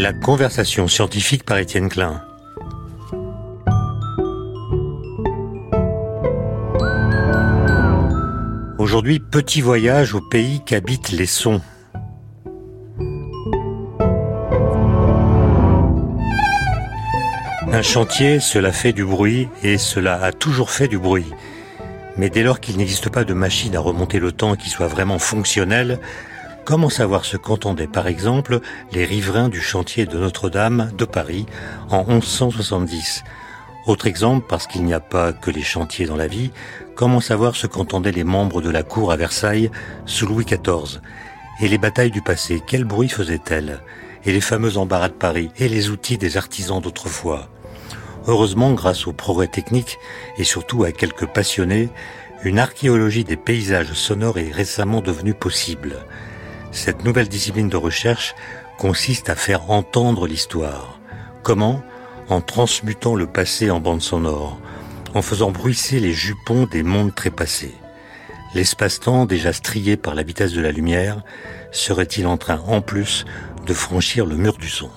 [0.00, 2.22] La conversation scientifique par Étienne Klein.
[8.78, 11.60] Aujourd'hui, petit voyage au pays qu'habitent les sons.
[17.70, 21.30] Un chantier, cela fait du bruit et cela a toujours fait du bruit.
[22.16, 25.18] Mais dès lors qu'il n'existe pas de machine à remonter le temps qui soit vraiment
[25.18, 26.00] fonctionnelle,
[26.70, 28.60] comment savoir ce qu'entendaient par exemple
[28.92, 31.46] les riverains du chantier de Notre-Dame de Paris
[31.88, 33.24] en 1170
[33.88, 36.52] Autre exemple, parce qu'il n'y a pas que les chantiers dans la vie,
[36.94, 39.68] comment savoir ce qu'entendaient les membres de la cour à Versailles
[40.06, 41.00] sous Louis XIV
[41.60, 43.80] Et les batailles du passé, quel bruit faisaient-elles?
[44.24, 47.48] Et les fameux embarras de Paris et les outils des artisans d'autrefois?
[48.28, 49.98] Heureusement, grâce aux progrès techniques
[50.38, 51.88] et surtout à quelques passionnés,
[52.44, 55.96] une archéologie des paysages sonores est récemment devenue possible.
[56.72, 58.34] Cette nouvelle discipline de recherche
[58.78, 61.00] consiste à faire entendre l'histoire.
[61.42, 61.82] Comment?
[62.28, 64.60] En transmutant le passé en bande sonore,
[65.14, 67.74] en faisant bruisser les jupons des mondes trépassés.
[68.54, 71.22] L'espace-temps, déjà strié par la vitesse de la lumière,
[71.72, 73.24] serait-il en train, en plus,
[73.66, 74.90] de franchir le mur du son?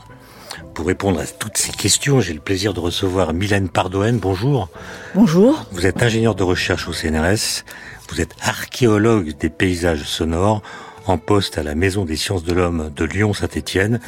[0.75, 4.17] Pour répondre à toutes ces questions, j'ai le plaisir de recevoir Mylène Pardoen.
[4.19, 4.69] Bonjour.
[5.13, 5.65] Bonjour.
[5.71, 7.63] Vous êtes ingénieur de recherche au CNRS.
[8.09, 10.61] Vous êtes archéologue des paysages sonores
[11.05, 13.99] en poste à la Maison des sciences de l'homme de Lyon-Saint-Étienne.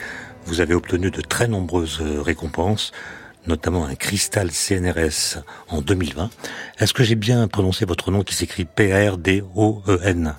[0.46, 2.92] Vous avez obtenu de très nombreuses récompenses,
[3.48, 6.30] notamment un cristal CNRS en 2020.
[6.80, 10.36] Est-ce que j'ai bien prononcé votre nom qui s'écrit P-R-D-O-E-N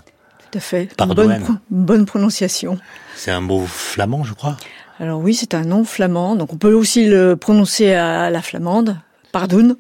[0.50, 0.88] Tout à fait.
[0.98, 2.78] Bonne, bonne prononciation.
[3.14, 4.56] C'est un mot flamand, je crois
[4.98, 8.96] alors oui, c'est un nom flamand, donc on peut aussi le prononcer à la flamande,
[9.30, 9.76] pardon.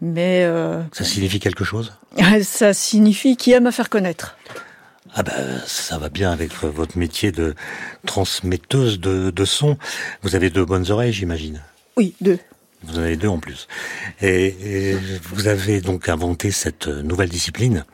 [0.00, 1.92] Mais euh, ça signifie quelque chose?
[2.42, 4.36] Ça signifie qui aime à faire connaître.
[5.14, 7.54] Ah ben, ça va bien avec votre métier de
[8.06, 9.76] transmetteuse de, de son.
[10.22, 11.62] Vous avez deux bonnes oreilles, j'imagine.
[11.96, 12.38] Oui, deux.
[12.84, 13.68] Vous en avez deux en plus.
[14.22, 14.96] Et, et,
[15.32, 17.84] vous avez donc inventé cette nouvelle discipline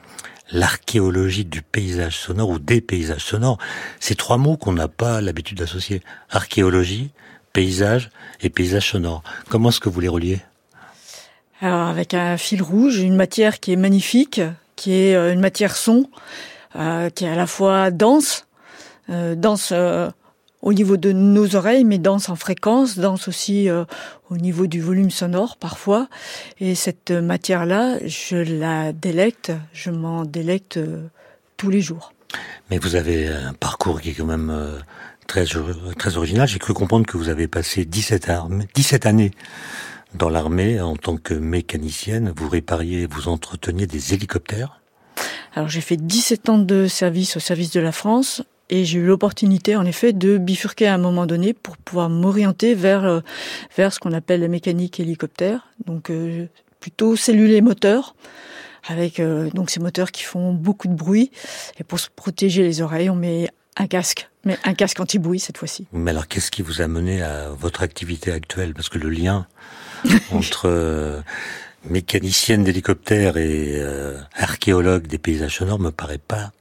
[0.51, 3.59] l'archéologie du paysage sonore ou des paysages sonores.
[4.01, 6.03] Ces trois mots qu'on n'a pas l'habitude d'associer.
[6.31, 7.11] Archéologie,
[7.53, 9.23] paysage et paysage sonore.
[9.49, 10.41] Comment est-ce que vous les reliez?
[11.61, 14.41] Alors avec un fil rouge, une matière qui est magnifique,
[14.77, 16.09] qui est euh, une matière son,
[16.77, 18.47] euh, qui est à la fois dense,
[19.11, 20.11] euh, dense euh,
[20.63, 23.69] au niveau de nos oreilles, mais danse en fréquence, danse aussi
[24.31, 26.09] au niveau du volume sonore parfois.
[26.59, 30.81] Et cette matière-là, je la délecte, je m'en délecte
[31.57, 32.13] tous les jours.
[32.71, 34.53] Mais vous avez un parcours qui est quand même
[35.29, 35.45] très,
[35.99, 36.49] très original.
[36.49, 39.31] J'ai cru comprendre que vous avez passé 17, armées, 17 années
[40.15, 42.33] dans l'armée en tant que mécanicienne.
[42.37, 44.81] Vous répariez, vous entreteniez des hélicoptères.
[45.55, 49.07] Alors j'ai fait 17 ans de service au service de la France et j'ai eu
[49.07, 53.21] l'opportunité, en effet, de bifurquer à un moment donné pour pouvoir m'orienter vers euh,
[53.77, 56.47] vers ce qu'on appelle la mécanique hélicoptère, donc euh,
[56.81, 58.17] plutôt cellules et moteurs,
[58.89, 61.31] avec euh, donc ces moteurs qui font beaucoup de bruit.
[61.79, 65.59] Et pour se protéger les oreilles, on met un casque, mais un casque anti-bruit cette
[65.59, 65.87] fois-ci.
[65.93, 68.75] Mais alors, qu'est-ce qui vous a mené à votre activité actuelle?
[68.75, 69.47] Parce que le lien
[70.33, 71.23] entre
[71.89, 73.81] mécanicienne d'hélicoptère et
[74.35, 76.53] archéologue des paysages sonores me paraît pas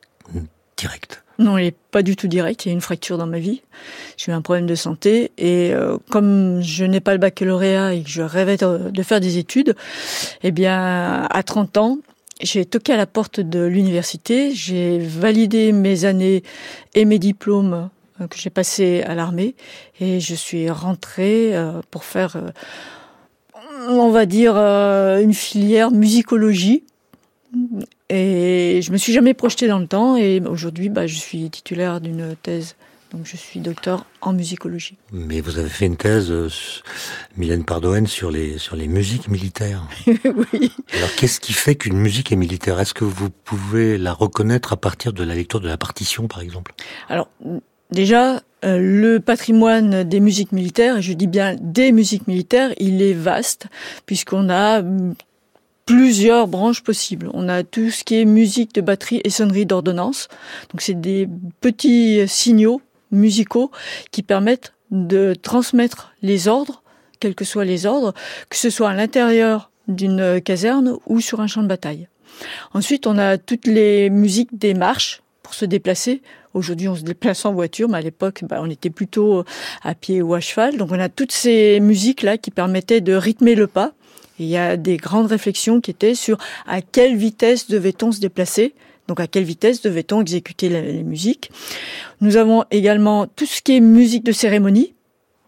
[0.78, 1.24] direct.
[1.38, 2.66] Non, il n'est pas du tout direct.
[2.66, 3.62] Il y a une fracture dans ma vie.
[4.18, 8.04] J'ai eu un problème de santé et euh, comme je n'ai pas le baccalauréat et
[8.04, 9.76] que je rêvais de, faire des études,
[10.44, 11.98] eh bien, à 30 ans,
[12.42, 14.54] j'ai toqué à la porte de l'université.
[14.54, 16.44] J'ai validé mes années
[16.94, 17.90] et mes diplômes
[18.22, 19.56] euh, que j'ai passés à l'armée
[20.00, 22.52] et je suis rentrée euh, pour faire, euh,
[23.90, 26.84] on va dire, euh, une filière musicologie
[28.10, 32.02] et je me suis jamais projetée dans le temps et aujourd'hui, bah, je suis titulaire
[32.02, 32.76] d'une thèse.
[33.12, 34.98] Donc je suis docteur en musicologie.
[35.14, 36.50] Mais vous avez fait une thèse, euh,
[37.38, 39.88] Mylène Pardoen, sur les, sur les musiques militaires.
[40.08, 40.72] oui.
[40.94, 42.80] Alors qu'est-ce qui fait qu'une musique est militaire?
[42.80, 46.42] Est-ce que vous pouvez la reconnaître à partir de la lecture de la partition, par
[46.42, 46.74] exemple?
[47.08, 47.30] Alors
[47.92, 53.02] déjà, euh, le patrimoine des musiques militaires, et je dis bien des musiques militaires, il
[53.02, 53.68] est vaste,
[54.06, 54.82] puisqu'on a
[55.86, 57.30] plusieurs branches possibles.
[57.34, 60.28] On a tout ce qui est musique de batterie et sonnerie d'ordonnance.
[60.72, 61.30] Donc c'est des
[61.62, 63.72] petits signaux musicaux
[64.12, 66.82] qui permettent de transmettre les ordres,
[67.20, 68.14] quels que soient les ordres,
[68.50, 72.08] que ce soit à l'intérieur d'une caserne ou sur un champ de bataille.
[72.74, 76.22] Ensuite, on a toutes les musiques des marches pour se déplacer.
[76.56, 79.44] Aujourd'hui, on se déplace en voiture, mais à l'époque, bah, on était plutôt
[79.84, 80.78] à pied ou à cheval.
[80.78, 83.92] Donc, on a toutes ces musiques-là qui permettaient de rythmer le pas.
[84.40, 88.22] Et il y a des grandes réflexions qui étaient sur à quelle vitesse devait-on se
[88.22, 88.74] déplacer,
[89.10, 91.52] donc à quelle vitesse devait-on exécuter les musiques.
[92.22, 94.94] Nous avons également tout ce qui est musique de cérémonie,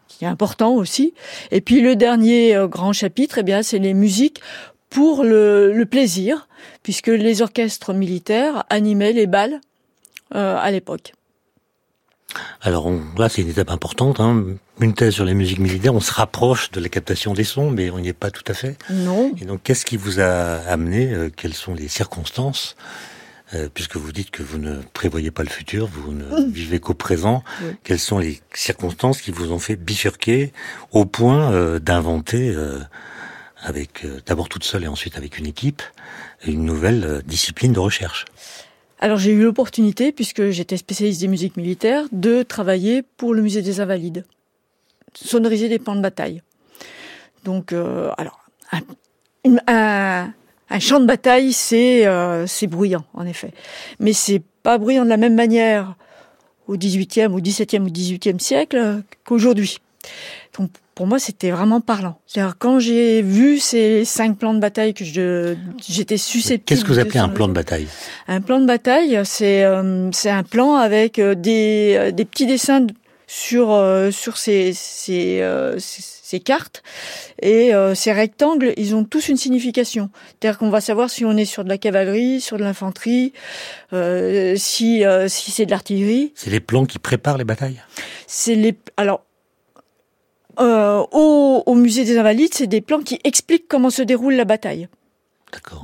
[0.10, 1.14] qui est important aussi.
[1.52, 4.42] Et puis le dernier euh, grand chapitre, eh bien, c'est les musiques
[4.90, 6.50] pour le, le, plaisir,
[6.84, 9.77] puisque les orchestres militaires animaient les balles euh,
[10.32, 11.14] à l'époque.
[12.62, 14.20] Alors là, c'est une étape importante.
[14.20, 14.44] Hein.
[14.80, 17.90] Une thèse sur les musiques militaires, on se rapproche de la captation des sons, mais
[17.90, 18.78] on n'y est pas tout à fait.
[18.90, 19.34] Non.
[19.42, 22.76] Et donc, qu'est-ce qui vous a amené euh, Quelles sont les circonstances
[23.54, 26.94] euh, Puisque vous dites que vous ne prévoyez pas le futur, vous ne vivez qu'au
[26.94, 27.44] présent.
[27.84, 30.52] Quelles sont les circonstances qui vous ont fait bifurquer
[30.92, 32.56] au point euh, d'inventer,
[33.64, 35.82] avec d'abord toute seule et ensuite avec une équipe,
[36.46, 38.26] une nouvelle discipline de recherche?
[39.00, 43.62] Alors j'ai eu l'opportunité, puisque j'étais spécialiste des musiques militaires, de travailler pour le musée
[43.62, 44.26] des Invalides,
[45.14, 46.42] sonoriser des plans de bataille.
[47.44, 48.46] Donc, euh, alors,
[49.68, 50.34] un,
[50.80, 53.54] champ de bataille, c'est euh, bruyant, en effet,
[54.00, 55.96] mais c'est pas bruyant de la même manière
[56.68, 59.78] au 18e, au 17e ou 18e siècle qu'aujourd'hui.
[60.98, 62.20] Pour moi, c'était vraiment parlant.
[62.26, 65.54] C'est-à-dire quand j'ai vu ces cinq plans de bataille que je
[65.88, 66.64] j'étais susceptible.
[66.66, 67.88] Qu'est-ce que vous appelez un plan de bataille?
[68.28, 72.48] Un plan de bataille, c'est euh, c'est un plan avec euh, des euh, des petits
[72.48, 72.88] dessins
[73.28, 73.80] sur
[74.12, 75.44] sur ces ces,
[75.78, 76.82] ces cartes
[77.42, 80.10] et ces rectangles, ils ont tous une signification.
[80.30, 83.34] C'est-à-dire qu'on va savoir si on est sur de la cavalerie, sur de l'infanterie,
[83.92, 86.32] si si c'est de l'artillerie.
[86.36, 87.82] C'est les plans qui préparent les batailles?
[88.28, 89.27] C'est les alors
[90.60, 94.46] euh, au, au, musée des Invalides, c'est des plans qui expliquent comment se déroule la
[94.46, 94.88] bataille.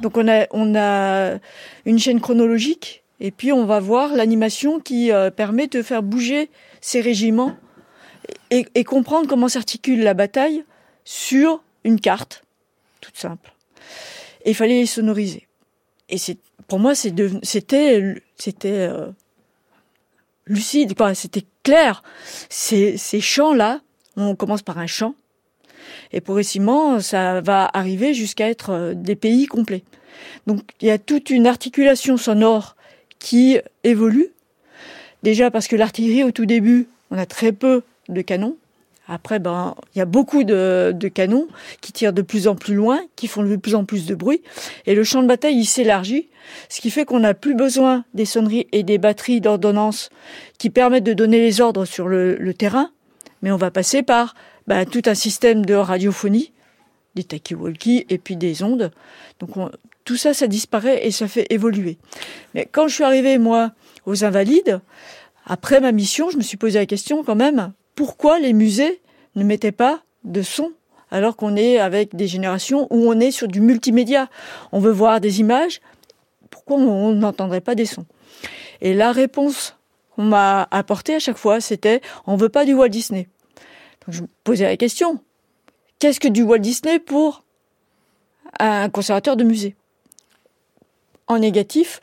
[0.02, 1.38] Donc on a, on a
[1.86, 6.50] une chaîne chronologique et puis on va voir l'animation qui euh, permet de faire bouger
[6.82, 7.56] ces régiments
[8.52, 10.66] et, et comprendre comment s'articule la bataille
[11.06, 12.44] sur une carte,
[13.02, 13.54] toute simple.
[14.46, 15.48] Et il fallait les sonoriser.
[16.10, 16.38] Et c'est,
[16.68, 18.08] pour moi, c'était, c'était
[18.70, 19.12] euh,
[20.46, 20.94] lucide.
[21.14, 22.04] C'était clair.
[22.50, 23.82] Ces, ces chants-là,
[24.16, 25.16] on commence par un chant,
[26.12, 29.84] et progressivement, ça va arriver jusqu'à être euh, des pays complets.
[30.48, 32.76] Donc il y a toute une articulation sonore
[33.20, 34.30] qui évolue.
[35.24, 38.58] Déjà parce que l'artillerie, au tout début, on a très peu de canons.
[39.08, 41.48] Après, ben, il y a beaucoup de, canons
[41.82, 44.42] qui tirent de plus en plus loin, qui font de plus en plus de bruit.
[44.86, 46.30] Et le champ de bataille, il s'élargit,
[46.70, 50.10] ce qui fait qu'on n'a plus besoin des sonneries et des batteries d'ordonnance
[50.58, 52.92] qui permettent de donner les ordres sur le terrain
[53.44, 54.34] mais on va passer par
[54.66, 56.54] bah, tout un système de radiophonie,
[57.14, 58.92] des talkie-walkie et puis des ondes.
[59.40, 59.52] Donc
[60.06, 62.00] tout ça, ça disparaît et ça fait évoluer.
[62.56, 63.74] Mais quand je suis arrivée, moi,
[64.06, 64.82] aux Invalides,
[65.46, 69.02] après ma mission, je me suis posé la question quand même, pourquoi les musées
[69.36, 70.72] ne mettaient pas de son
[71.12, 74.30] alors qu'on est avec des générations où on est sur du multimédia?
[74.72, 75.82] On veut voir des images,
[76.50, 78.06] pourquoi on n'entendrait pas des sons?
[78.82, 79.76] Et la réponse
[80.16, 83.28] qu'on m'a apportée à chaque fois, c'était on veut pas du Walt Disney
[84.08, 85.22] je me posais la question,
[86.00, 87.44] qu'est-ce que du Walt Disney pour
[88.60, 89.76] un conservateur de musée?
[91.28, 92.02] En négatif,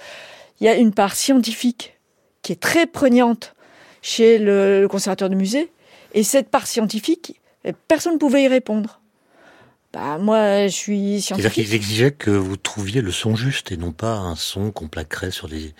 [0.60, 1.98] il y a une part scientifique
[2.42, 3.54] qui est très prégnante
[4.02, 5.70] chez le, conservateur de musée,
[6.14, 7.38] et cette part scientifique,
[7.86, 9.00] personne ne pouvait y répondre.
[9.92, 11.52] Bah, moi, je suis scientifique.
[11.52, 14.88] C'est-à-dire qu'ils exigeaient que vous trouviez le son juste et non pas un son qu'on
[14.88, 15.74] plaquerait sur des,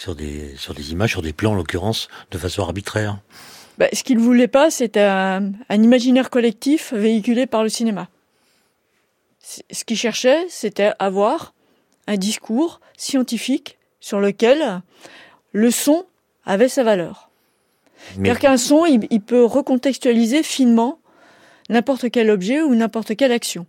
[0.00, 3.18] sur des, sur des images, sur des plans en l'occurrence, de façon arbitraire.
[3.76, 8.08] Bah, ce qu'il voulait pas, c'était un, imaginaire collectif véhiculé par le cinéma.
[9.42, 11.52] Ce qu'il cherchait, c'était avoir
[12.06, 14.80] un discours scientifique sur lequel
[15.52, 16.06] le son
[16.46, 17.30] avait sa valeur.
[18.24, 20.98] Car qu'un son, il, peut recontextualiser finement
[21.68, 23.66] n'importe quel objet ou n'importe quelle action.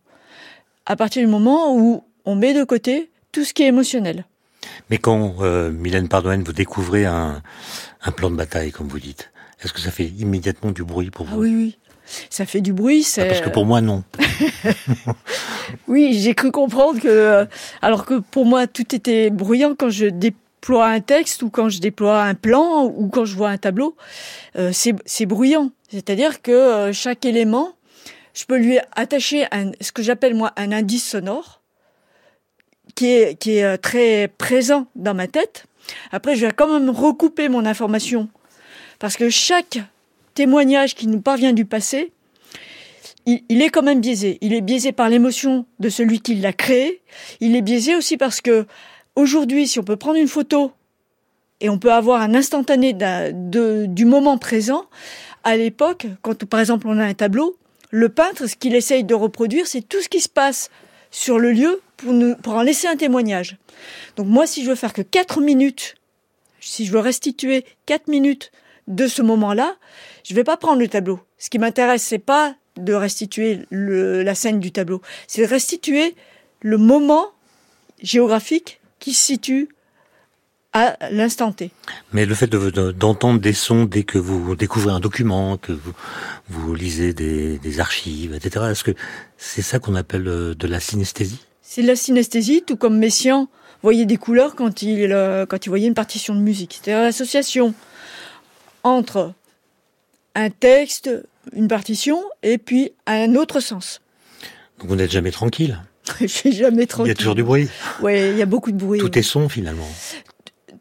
[0.86, 4.26] À partir du moment où on met de côté tout ce qui est émotionnel.
[4.90, 7.42] Mais quand, euh, Mylène Pardoen, vous découvrez un,
[8.04, 9.32] un plan de bataille, comme vous dites,
[9.64, 11.36] est-ce que ça fait immédiatement du bruit pour vous?
[11.36, 11.78] ah Oui, oui.
[12.30, 13.22] Ça fait du bruit, c'est...
[13.22, 14.04] Ah, parce que pour moi, non.
[15.88, 17.08] oui, j'ai cru comprendre que...
[17.08, 17.46] Euh,
[17.82, 21.80] alors que pour moi, tout était bruyant quand je déploie un texte ou quand je
[21.80, 23.96] déploie un plan ou quand je vois un tableau.
[24.58, 25.72] Euh, c'est bruyant.
[25.90, 27.74] C'est-à-dire que euh, chaque élément,
[28.34, 31.61] je peux lui attacher un, ce que j'appelle moi un indice sonore
[32.94, 35.66] qui est, qui est très présent dans ma tête.
[36.12, 38.30] Après, je vais quand même recouper mon information
[39.00, 39.80] parce que chaque
[40.34, 42.12] témoignage qui nous parvient du passé,
[43.26, 44.38] il, est quand même biaisé.
[44.42, 47.02] Il est biaisé par l'émotion de celui qui l'a créé.
[47.40, 48.66] Il est biaisé aussi parce que
[49.16, 50.72] aujourd'hui, si on peut prendre une photo
[51.60, 52.96] et on peut avoir un instantané
[53.34, 54.86] du moment présent,
[55.44, 57.58] à l'époque, quand par exemple on a un tableau,
[57.92, 60.70] le peintre, ce qu'il essaye de reproduire, c'est tout ce qui se passe
[61.12, 63.58] sur le lieu pour, en laisser un témoignage.
[64.16, 65.96] Donc moi, si je veux faire que 4 minutes,
[66.60, 68.52] si je veux restituer 4 minutes
[68.88, 69.76] de ce moment-là,
[70.24, 71.20] je vais pas prendre le tableau.
[71.38, 76.16] Ce qui m'intéresse, c'est pas de restituer la scène du tableau, c'est de restituer
[76.62, 77.28] le moment
[78.02, 79.70] géographique qui se situe
[80.74, 81.72] à l'instant T.
[82.14, 85.94] Mais le fait d'entendre des sons dès que vous découvrez un document, que vous,
[86.48, 88.92] vous lisez des, des archives, etc., est-ce que
[89.38, 91.42] c'est ça qu'on appelle euh, de la synesthésie?
[91.74, 93.48] C'est de la synesthésie, tout comme Messiaen
[93.82, 96.82] voyait des couleurs quand il, euh, quand il voyait une partition de musique.
[96.84, 97.74] C'est-à-dire l'association
[98.84, 99.32] entre
[100.36, 101.10] un texte,
[101.54, 104.02] une partition, et puis un autre sens.
[104.80, 105.82] Donc vous n'êtes jamais tranquille
[106.20, 107.08] Je suis jamais tranquille.
[107.08, 107.70] Il y a toujours du bruit
[108.02, 109.00] Oui, il y a beaucoup de bruit.
[109.00, 109.88] Tout est son finalement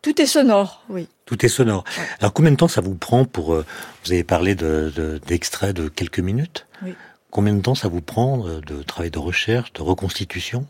[0.02, 1.08] tout est sonore, oui.
[1.26, 1.84] Tout est sonore.
[2.20, 3.52] Alors combien de temps ça vous prend pour...
[3.52, 3.66] Euh,
[4.02, 6.66] vous avez parlé d'extraits de, de, quelques minutes.
[6.82, 6.94] Oui.
[7.30, 10.66] Combien de temps ça vous prend euh, de travail de recherche, de reconstitution,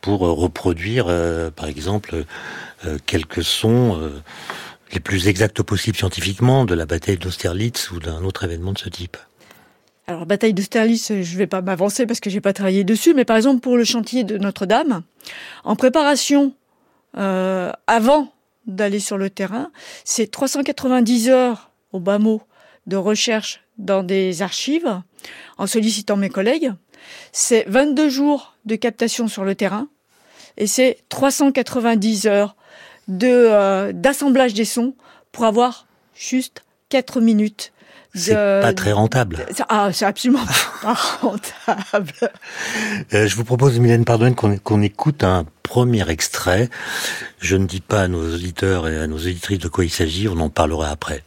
[0.00, 1.06] pour euh, reproduire,
[1.54, 2.24] par exemple,
[3.06, 4.00] quelques sons
[4.92, 8.88] les plus exacts possibles scientifiquement de la bataille d'Austerlitz ou d'un autre événement de ce
[8.88, 9.16] type?
[10.08, 13.24] Alors, bataille d'Austerlitz, je ne vais pas m'avancer parce que j'ai pas travaillé dessus, mais
[13.24, 15.02] par exemple pour le chantier de Notre-Dame,
[15.62, 16.52] en préparation
[17.14, 18.32] avant
[18.66, 19.70] d'aller sur le terrain.
[20.04, 22.42] C'est 390 heures au bas mot
[22.86, 25.02] de recherche dans des archives
[25.58, 26.72] en sollicitant mes collègues.
[27.32, 29.88] C'est 22 jours de captation sur le terrain
[30.56, 32.56] et c'est 390 heures
[33.08, 34.94] de euh, d'assemblage des sons
[35.32, 37.72] pour avoir juste 4 minutes
[38.14, 39.46] c'est pas très rentable.
[39.68, 40.44] Ah, c'est absolument
[40.82, 42.12] pas rentable.
[43.14, 46.68] Euh, je vous propose, Mylène Pardonne, qu'on écoute un premier extrait.
[47.40, 50.28] Je ne dis pas à nos auditeurs et à nos auditrices de quoi il s'agit,
[50.28, 51.24] on en parlera après.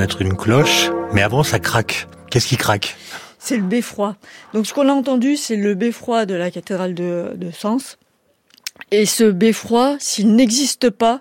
[0.00, 2.08] Reconnaître une cloche, mais avant ça craque.
[2.30, 2.96] Qu'est-ce qui craque
[3.38, 4.16] C'est le beffroi.
[4.54, 7.98] Donc ce qu'on a entendu, c'est le beffroi de la cathédrale de, Sens.
[8.90, 11.20] Et ce beffroi, s'il n'existe pas,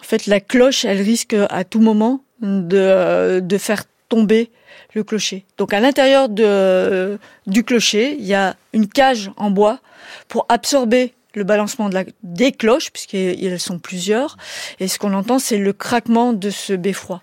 [0.00, 4.50] en fait, la cloche, elle risque à tout moment de, de faire tomber
[4.94, 5.44] le clocher.
[5.58, 9.80] Donc à l'intérieur du clocher, il y a une cage en bois
[10.28, 14.38] pour absorber le balancement de la, des cloches, puisqu'elles sont plusieurs.
[14.80, 17.20] Et ce qu'on entend, c'est le craquement de ce beffroi.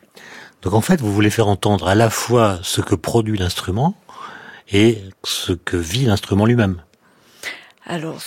[0.64, 3.96] Donc en fait, vous voulez faire entendre à la fois ce que produit l'instrument
[4.72, 6.82] et ce que vit l'instrument lui-même.
[7.86, 8.22] Alors,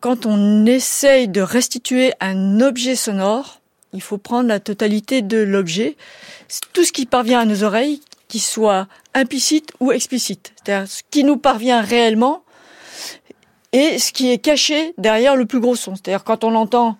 [0.00, 3.60] quand on essaye de restituer un objet sonore,
[3.92, 5.96] il faut prendre la totalité de l'objet,
[6.72, 11.24] tout ce qui parvient à nos oreilles, qui soit implicite ou explicite, c'est-à-dire ce qui
[11.24, 12.42] nous parvient réellement
[13.72, 15.94] et ce qui est caché derrière le plus gros son.
[15.94, 16.98] C'est-à-dire quand on entend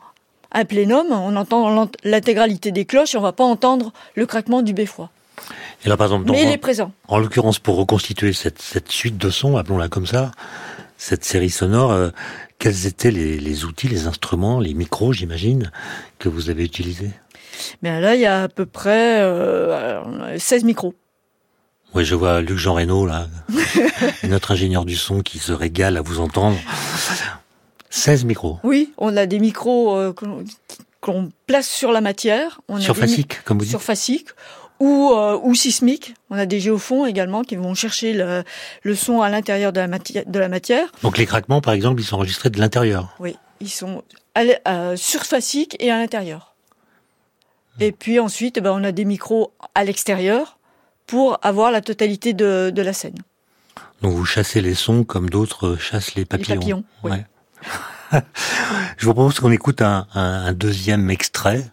[0.52, 4.72] un plénum, on entend l'intégralité des cloches et on va pas entendre le craquement du
[4.72, 5.10] beffroi.
[5.84, 6.92] Et là, par exemple, Mais il est présent.
[7.06, 10.32] En l'occurrence, pour reconstituer cette, suite de sons, appelons-la comme ça,
[10.96, 12.10] cette série sonore, euh,
[12.58, 15.70] quels étaient les, outils, les instruments, les micros, j'imagine,
[16.18, 17.10] que vous avez utilisés?
[17.82, 19.22] Mais là, il y a à peu près
[20.36, 20.94] 16 micros.
[21.94, 23.28] Oui, je vois Luc Jean Reynaud, là,
[24.24, 26.58] notre ingénieur du son qui se régale à vous entendre.
[27.90, 28.58] 16 micros.
[28.64, 30.14] Oui, on a des micros euh,
[31.00, 32.60] qu'on place sur la matière.
[32.68, 33.70] On surfacique, comme vous dites.
[33.70, 34.28] Surfacique
[34.80, 36.14] ou, euh, ou sismique.
[36.30, 38.44] On a des géophons également qui vont chercher le,
[38.82, 40.90] le son à l'intérieur de, la matière, de la matière.
[41.02, 44.02] Donc les craquements, par exemple, ils sont enregistrés de l'intérieur Oui, ils sont
[44.36, 46.54] euh, surfaciques et à l'intérieur.
[47.80, 50.58] Et puis ensuite, eh ben, on a des micros à l'extérieur
[51.06, 53.18] pour avoir la totalité de, de, la scène.
[54.02, 56.48] Donc vous chassez les sons comme d'autres chassent les papillons.
[56.48, 57.12] Les papillons, oui.
[58.96, 61.64] Je vous propose qu'on écoute un, deuxième extrait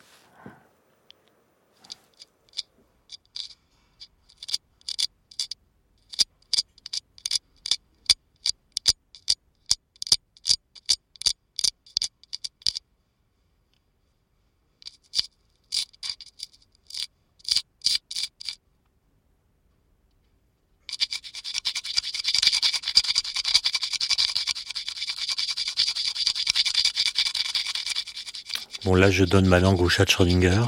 [28.86, 30.62] Bon, là, je donne ma langue au chat de Schrödinger.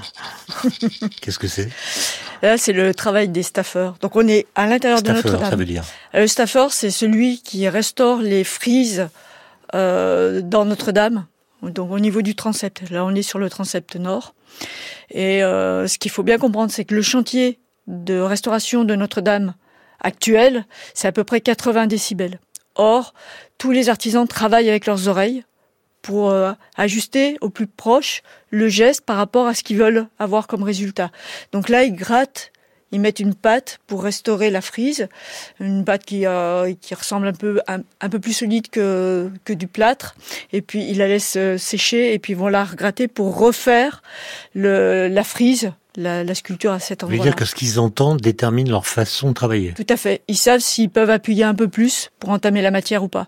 [1.22, 1.70] Qu'est-ce que c'est?
[2.42, 3.96] Là, c'est le travail des staffeurs.
[4.02, 5.52] Donc, on est à l'intérieur de Notre-Dame.
[5.52, 5.84] ça veut dire
[6.16, 9.08] euh, Le staffer, c'est celui qui restaure les frises
[9.76, 11.28] euh, dans Notre-Dame.
[11.62, 12.90] donc au niveau du transept.
[12.90, 14.34] Là, on est sur le transept nord.
[15.12, 19.54] Et euh, ce qu'il faut bien comprendre, c'est que le chantier de restauration de Notre-Dame
[20.02, 22.40] actuel, c'est à peu près 80 décibels.
[22.74, 23.14] Or,
[23.60, 25.44] tous les artisans travaillent avec leurs oreilles
[26.08, 30.48] pour euh, ajuster au plus proche le geste par rapport à ce qu'ils veulent avoir
[30.48, 31.12] comme résultat.
[31.52, 32.54] Donc là, ils grattent
[32.94, 35.10] ils mettent une pâte pour restaurer la frise,
[35.60, 39.68] une pâte qui, euh, qui ressemble un peu un, peu plus solide que, que du
[39.68, 40.16] plâtre.
[40.54, 44.02] Et puis ils la laissent euh, sécher et puis ils vont la regratter pour refaire
[44.54, 47.18] le, la frise, la, la sculpture à cet endroit.
[47.18, 49.74] Vous dire que ce qu'ils entendent détermine leur façon de travailler.
[49.74, 50.22] Tout à fait.
[50.30, 53.28] Ils savent s'ils peuvent appuyer un peu plus pour entamer la matière ou pas.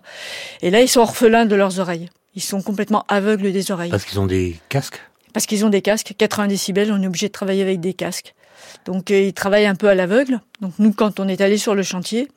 [0.62, 2.08] Et là, ils sont orphelins de leurs oreilles.
[2.34, 3.90] Ils sont complètement aveugles des oreilles.
[3.90, 5.00] Parce qu'ils ont des casques
[5.32, 6.14] Parce qu'ils ont des casques.
[6.16, 8.34] 80 décibels, on est obligé de travailler avec des casques.
[8.84, 10.40] Donc euh, ils travaillent un peu à l'aveugle.
[10.60, 12.28] Donc nous, quand on est allé sur le chantier,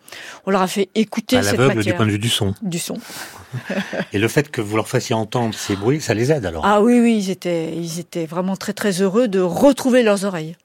[0.46, 2.56] on leur a fait écouter à cette l'aveugle du point de vue du son.
[2.62, 2.98] Du son.
[4.14, 6.82] Et le fait que vous leur fassiez entendre ces bruits, ça les aide alors Ah
[6.82, 10.56] oui, oui, ils étaient, ils étaient vraiment très très heureux de retrouver leurs oreilles.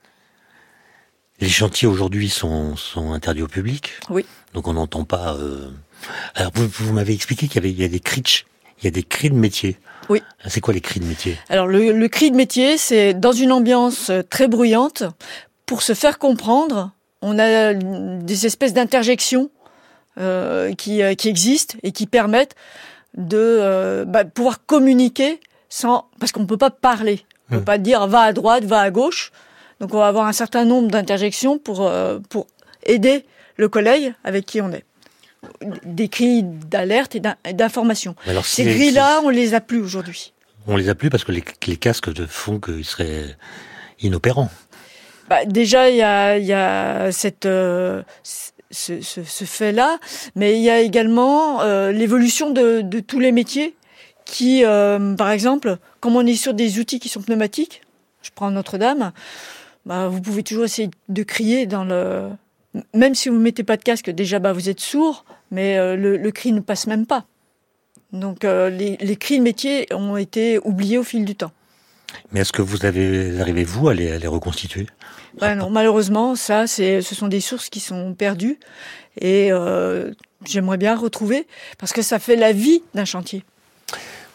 [1.41, 3.93] Les chantiers aujourd'hui sont, sont interdits au public.
[4.11, 4.25] Oui.
[4.55, 5.35] Donc on n'entend pas.
[5.35, 5.71] Euh...
[6.35, 8.45] Alors vous, vous m'avez expliqué qu'il y avait il y a des cris,
[8.81, 9.79] il y a des cris de métier.
[10.09, 10.23] Oui.
[10.47, 11.37] C'est quoi les cris de métier?
[11.49, 15.05] Alors le, le cri de métier, c'est dans une ambiance très bruyante
[15.67, 19.51] pour se faire comprendre, on a des espèces d'interjections
[20.19, 22.55] euh, qui, euh, qui existent et qui permettent
[23.17, 27.25] de euh, bah, pouvoir communiquer sans parce qu'on ne peut pas parler.
[27.51, 27.67] On ne peut mmh.
[27.67, 29.31] pas dire va à droite, va à gauche.
[29.81, 32.47] Donc on va avoir un certain nombre d'interjections pour euh, pour
[32.85, 34.85] aider le collègue avec qui on est.
[35.85, 38.15] Des cris d'alerte et d'information.
[38.43, 40.33] Ces grilles-là, on les a plus aujourd'hui.
[40.67, 43.37] On les a plus parce que les, les casques font qu'ils seraient
[44.01, 44.51] inopérants
[45.29, 48.03] bah, Déjà, il y a, y a cette, euh,
[48.71, 49.99] ce, ce, ce fait-là,
[50.35, 53.75] mais il y a également euh, l'évolution de, de, tous les métiers
[54.25, 57.83] qui, euh, par exemple, comme on est sur des outils qui sont pneumatiques,
[58.23, 59.13] je prends Notre-Dame,
[59.87, 62.29] bah, vous pouvez toujours essayer de crier dans le...
[62.95, 66.17] Même si vous mettez pas de casque, déjà bah, vous êtes sourd, mais euh, le,
[66.17, 67.27] le, cri ne passe même pas.
[68.13, 71.53] Donc euh, les, les cris de métier ont été oubliés au fil du temps.
[72.33, 74.87] Mais est-ce que vous avez arrivé vous à les, à les reconstituer?
[75.39, 78.59] Bah non, malheureusement, ça, c'est, ce sont des sources qui sont perdues
[79.21, 80.13] et euh,
[80.47, 81.47] j'aimerais bien retrouver
[81.79, 83.45] parce que ça fait la vie d'un chantier.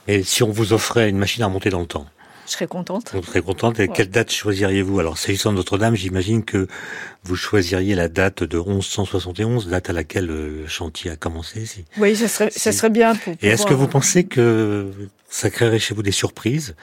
[0.08, 2.06] Et si on vous offrait une machine à remonter dans le temps
[2.54, 3.12] serais contente.
[3.14, 3.80] Vous serez contente.
[3.80, 3.94] Et ouais.
[3.94, 5.00] quelle date choisiriez-vous?
[5.00, 6.68] Alors, s'agissant de Notre-Dame, j'imagine que
[7.24, 11.66] vous choisiriez la date de 1171, date à laquelle le chantier a commencé.
[11.66, 12.60] Si, oui, ça serait, si...
[12.60, 13.16] ça serait bien.
[13.16, 14.92] Pour Et est-ce que vous pensez que
[15.30, 16.76] ça créerait chez vous des surprises?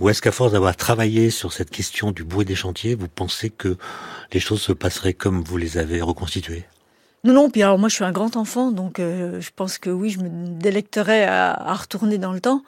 [0.00, 3.50] Ou est-ce qu'à force d'avoir travaillé sur cette question du bruit des chantiers, vous pensez
[3.50, 3.76] que
[4.32, 6.64] les choses se passeraient comme vous les avez reconstituées?
[7.24, 9.88] Non, non, puis alors moi je suis un grand enfant, donc euh, je pense que
[9.88, 12.62] oui, je me délecterais à, à, retourner dans le temps.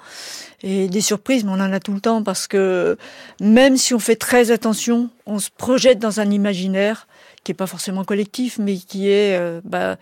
[0.63, 2.97] Et des surprises, mais on en a tout le temps, parce que
[3.39, 7.07] même si on fait très attention, on se projette dans un imaginaire
[7.45, 9.39] qui est pas forcément collectif, mais qui est...
[9.39, 9.97] Euh, bah,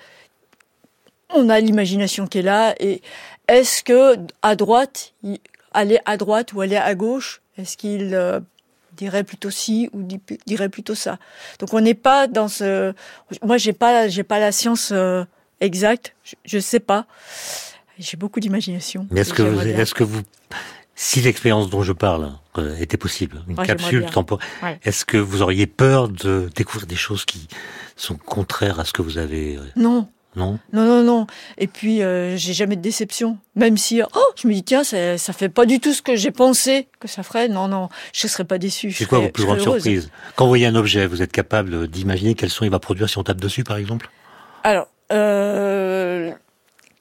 [1.31, 3.03] on a l'imagination qui est là, et
[3.49, 5.15] est-ce que à droite,
[5.73, 8.41] aller à droite ou aller à gauche, est-ce qu'il euh,
[8.97, 10.03] dirait plutôt ci ou
[10.47, 11.19] dirait plutôt ça.
[11.59, 12.93] Donc on n'est pas dans ce.
[13.43, 15.25] Moi j'ai pas j'ai pas la science euh,
[15.61, 16.15] exacte.
[16.25, 17.07] Je, je sais pas.
[17.99, 19.07] J'ai beaucoup d'imagination.
[19.11, 20.23] Mais est-ce que vous est-ce que vous
[20.97, 24.07] si l'expérience dont je parle euh, était possible, une capsule
[24.63, 24.79] ouais.
[24.85, 27.49] est-ce que vous auriez peur de découvrir des choses qui
[27.97, 29.63] sont contraires à ce que vous avez euh...
[29.75, 30.09] Non.
[30.37, 30.59] Non.
[30.73, 31.27] Non, non, non.
[31.59, 33.39] Et puis, euh, j'ai jamais de déception.
[33.55, 36.17] Même si, oh, je me dis, tiens, ça, ça fait pas du tout ce que
[36.17, 37.49] j'ai pensé que ça ferait.
[37.49, 38.93] Non, non, je serais pas déçu.
[38.93, 40.11] C'est quoi vos plus grandes surprises?
[40.37, 43.19] Quand vous voyez un objet, vous êtes capable d'imaginer quel son il va produire si
[43.19, 44.11] on tape dessus, par exemple?
[44.65, 46.33] Alors, euh,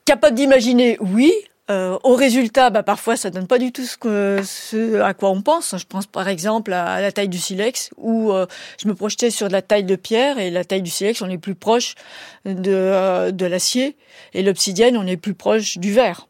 [0.05, 1.31] capable d'imaginer, oui.
[1.71, 5.76] Euh, au résultat, bah, parfois, ça donne pas du tout ce, à quoi on pense.
[5.78, 8.45] Je pense par exemple à, la taille du silex, où euh,
[8.82, 11.38] je me projetais sur la taille de pierre, et la taille du silex, on est
[11.38, 11.95] plus proche
[12.45, 13.95] de, euh, de l'acier,
[14.34, 16.28] et l'obsidienne, on est plus proche du verre.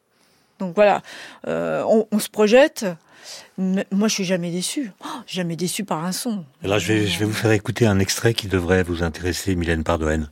[0.60, 1.02] Donc voilà,
[1.48, 2.86] on, se projette.
[3.58, 4.92] Moi, je suis jamais déçu.
[5.04, 6.46] Oh, jamais déçu par un son.
[6.64, 9.84] Alors, je vais, je vais vous faire écouter un extrait qui devrait vous intéresser, Mylène
[9.84, 10.30] Pardoen.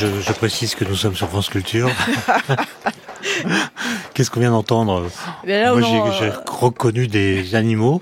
[0.00, 1.90] Je, je, précise que nous sommes sur France Culture.
[4.14, 5.08] Qu'est-ce qu'on vient d'entendre
[5.46, 8.00] eh Moi, j'ai reconnu des animaux.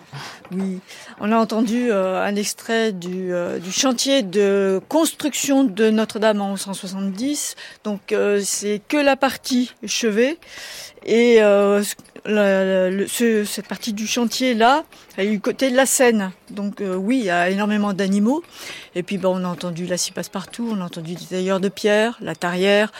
[0.54, 0.78] Oui,
[1.20, 6.50] on a entendu euh, un extrait du, euh, du, chantier de construction de Notre-Dame en
[6.50, 7.56] 1170.
[7.84, 10.38] Donc euh, c'est que la partie chevet
[11.04, 11.40] et
[12.28, 14.84] ce, cette partie du chantier là,
[15.16, 16.30] est du côté de la Seine.
[16.50, 18.42] Donc oui, il y a énormément d'animaux.
[18.94, 21.60] Et puis bon, on a entendu la scie passe partout, on a entendu des tailleurs
[21.60, 22.92] de pierre, la tarière,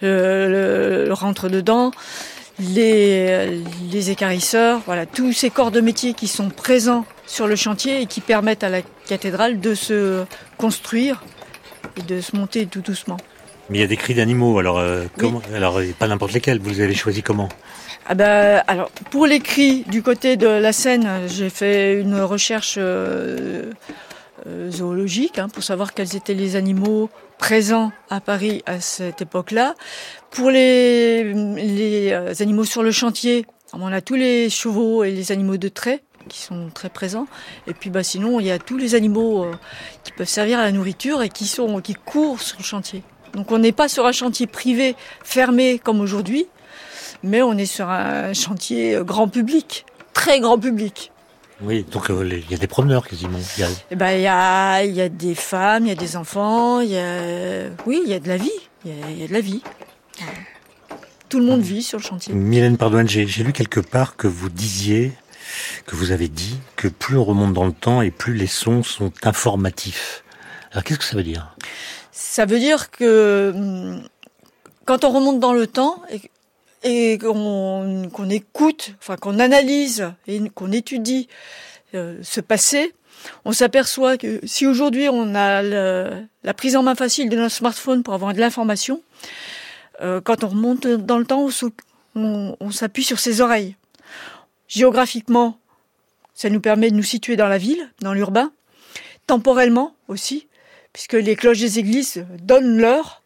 [0.00, 1.92] le, le rentre dedans
[2.58, 8.02] les, les écarisseurs, voilà, tous ces corps de métier qui sont présents sur le chantier
[8.02, 10.24] et qui permettent à la cathédrale de se
[10.58, 11.22] construire
[11.96, 13.16] et de se monter tout doucement.
[13.70, 16.80] Mais il y a des cris d'animaux, alors, euh, comment, alors pas n'importe lesquels, vous
[16.80, 17.48] avez choisi comment?
[18.12, 22.74] Ah ben, alors, pour les cris du côté de la Seine, j'ai fait une recherche
[22.76, 23.72] euh,
[24.46, 29.76] euh, zoologique hein, pour savoir quels étaient les animaux présents à Paris à cette époque-là.
[30.30, 31.32] Pour les,
[32.12, 36.02] euh, animaux sur le chantier, on a tous les chevaux et les animaux de trait
[36.28, 37.26] qui sont très présents.
[37.66, 39.46] Et puis bah, sinon, il y a tous les animaux
[40.04, 43.02] qui peuvent servir à la nourriture et qui, sont, qui courent sur le chantier.
[43.32, 46.46] Donc on n'est pas sur un chantier privé fermé comme aujourd'hui,
[47.22, 51.10] mais on est sur un chantier grand public, très grand public.
[51.60, 53.38] Oui, donc euh, il y a des promeneurs quasiment.
[53.56, 53.68] Il y a...
[53.92, 56.90] Eh ben, il y a, y a des femmes, il y a des enfants, il
[56.90, 58.50] y a, oui, il y a de la vie.
[58.84, 59.62] Il y, y a, de la vie.
[61.28, 62.34] Tout le monde vit sur le chantier.
[62.34, 65.12] Mylène Pardouane, j'ai lu quelque part que vous disiez,
[65.86, 68.82] que vous avez dit, que plus on remonte dans le temps et plus les sons
[68.82, 70.24] sont informatifs.
[70.72, 71.54] Alors qu'est-ce que ça veut dire?
[72.10, 74.02] Ça veut dire que hum,
[74.84, 76.02] quand on remonte dans le temps
[76.82, 81.28] et, qu'on écoute, enfin qu'on analyse et qu'on étudie
[81.94, 82.92] euh, ce passé,
[83.44, 88.02] on s'aperçoit que si aujourd'hui on a la prise en main facile de notre smartphone
[88.02, 89.02] pour avoir de l'information,
[90.00, 91.48] euh, quand on remonte dans le temps,
[92.14, 93.76] on, on s'appuie sur ses oreilles.
[94.66, 95.58] Géographiquement,
[96.34, 98.52] ça nous permet de nous situer dans la ville, dans l'urbain.
[99.26, 100.48] Temporellement aussi,
[100.92, 103.22] puisque les cloches des églises donnent l'heure.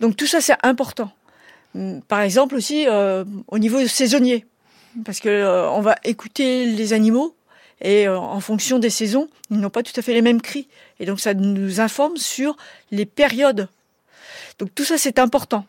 [0.00, 1.12] Donc tout ça, c'est important.
[2.08, 4.46] Par exemple aussi euh, au niveau saisonnier,
[5.04, 7.34] parce que euh, on va écouter les animaux
[7.80, 10.66] et euh, en fonction des saisons, ils n'ont pas tout à fait les mêmes cris,
[10.98, 12.56] et donc ça nous informe sur
[12.90, 13.68] les périodes.
[14.58, 15.66] Donc tout ça c'est important.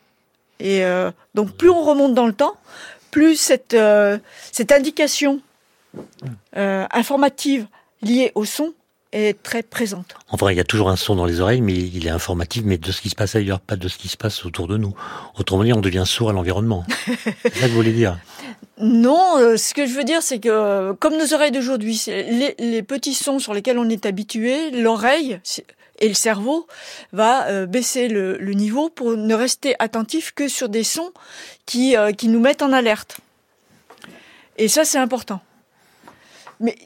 [0.58, 0.82] Et
[1.34, 2.54] donc plus on remonte dans le temps,
[3.10, 3.76] plus cette
[4.52, 5.40] cette indication
[6.52, 7.66] informative
[8.02, 8.74] liée au son
[9.12, 10.14] est très présente.
[10.28, 12.62] En vrai, il y a toujours un son dans les oreilles, mais il est informatif,
[12.64, 14.76] mais de ce qui se passe ailleurs, pas de ce qui se passe autour de
[14.76, 14.94] nous.
[15.38, 16.84] Autrement dit, on devient sourd à l'environnement.
[17.06, 18.18] c'est ça que vous voulez dire?
[18.78, 22.54] Non, euh, ce que je veux dire, c'est que euh, comme nos oreilles d'aujourd'hui, les,
[22.58, 25.40] les, petits sons sur lesquels on est habitué, l'oreille
[25.98, 26.66] et le cerveau
[27.12, 31.12] va euh, baisser le, le, niveau pour ne rester attentif que sur des sons
[31.66, 33.18] qui, qui nous mettent en alerte.
[34.56, 35.40] Et ça, c'est important.
[36.58, 36.76] Mais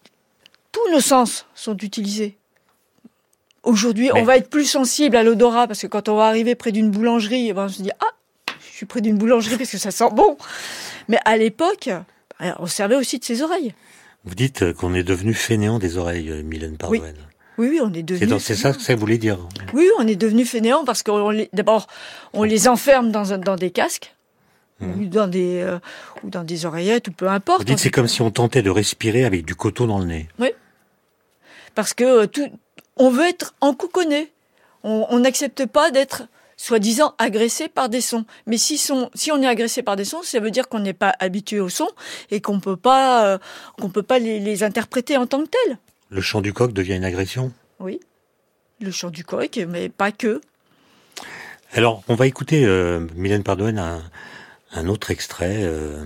[0.75, 2.37] tous nos sens sont utilisés.
[3.63, 6.73] Aujourd'hui, on va être plus sensible à l'odorat parce que quand on va arriver près
[6.73, 9.91] d'une boulangerie, ben, on se dit ah, je suis près d'une boulangerie parce que ça
[9.91, 10.37] sent bon.
[11.09, 11.89] Mais à l'époque,
[12.59, 13.73] on servait aussi de ses oreilles.
[14.25, 17.15] Vous dites qu'on est devenu fainéant des oreilles, euh, Mylène Pardouane.
[17.57, 17.69] Oui.
[17.69, 18.41] oui, on est devenu.
[18.41, 19.39] C'est ça que ça voulait dire.
[19.75, 21.87] Oui, on est devenu fainéant parce que d'abord,
[22.33, 24.15] on les enferme dans, dans des casques.
[24.81, 24.87] Mmh.
[24.87, 25.79] Ou dans des euh,
[26.25, 27.61] ou dans des oreillettes ou peu importe.
[27.61, 30.29] Vous dites c'est comme si on tentait de respirer avec du coton dans le nez.
[30.41, 30.49] Oui
[31.75, 32.51] parce que euh, tout,
[32.97, 34.31] on veut être encouconné.
[34.87, 36.25] On n'accepte pas d'être
[36.57, 38.25] soi-disant agressé par des sons.
[38.47, 40.93] Mais si, son, si on est agressé par des sons, ça veut dire qu'on n'est
[40.93, 41.91] pas habitué aux sons
[42.31, 43.39] et qu'on peut pas euh,
[43.79, 45.79] qu'on peut pas les, les, interpréter en tant que tels.
[46.11, 47.53] Le chant du coq devient une agression?
[47.81, 48.01] Oui,
[48.81, 50.41] le chant du coq, mais pas que.
[51.73, 54.03] Alors, on va écouter euh, Mylène Pardouane un,
[54.73, 55.61] un autre extrait.
[55.63, 56.05] Euh,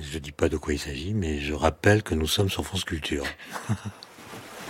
[0.00, 2.64] je ne dis pas de quoi il s'agit, mais je rappelle que nous sommes sur
[2.64, 3.24] France Culture.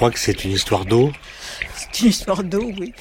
[0.00, 1.12] crois que c'est une histoire d'eau.
[1.76, 2.94] C'est une histoire d'eau, oui.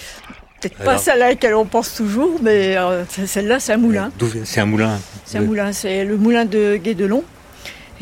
[0.59, 4.11] Peut-être pas celle à laquelle on pense toujours, mais euh, celle-là, c'est un moulin.
[4.43, 7.23] C'est un moulin C'est un moulin, c'est le moulin de Guédelon.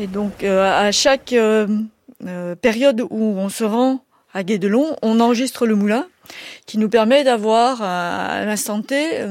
[0.00, 1.68] Et donc, euh, à chaque euh,
[2.60, 4.02] période où on se rend
[4.34, 6.08] à Guédelon, on enregistre le moulin,
[6.66, 9.24] qui nous permet d'avoir à l'instant T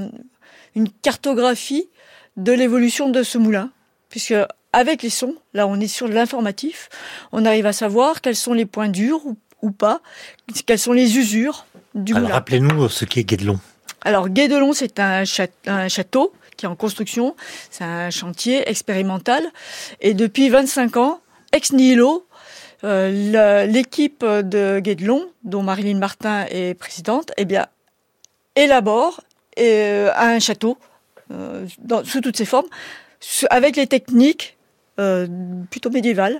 [0.77, 1.89] une cartographie
[2.38, 3.71] de l'évolution de ce moulin,
[4.08, 4.34] puisque
[4.71, 6.88] avec les sons, là on est sur de l'informatif,
[7.34, 9.36] on arrive à savoir quels sont les points durs ou,
[9.72, 10.02] pas,
[10.65, 11.65] quelles sont les usures
[11.96, 13.60] du Alors, Rappelez-nous ce qu'est Guédelon.
[14.02, 17.36] Alors Guédelon, c'est un, château qui est en construction,
[17.70, 19.43] c'est un chantier expérimental,
[20.02, 21.20] et depuis 25 ans,
[21.54, 22.26] ex nihilo,
[22.84, 27.67] euh, l'équipe de Guédelon, dont Marilyn Martin est présidente, eh bien,
[28.56, 29.22] élabore
[29.60, 30.78] euh, un château
[31.32, 31.67] euh,
[32.04, 32.67] sous toutes ses formes,
[33.50, 34.58] avec les techniques
[35.00, 35.28] euh,
[35.70, 36.39] plutôt médiévale.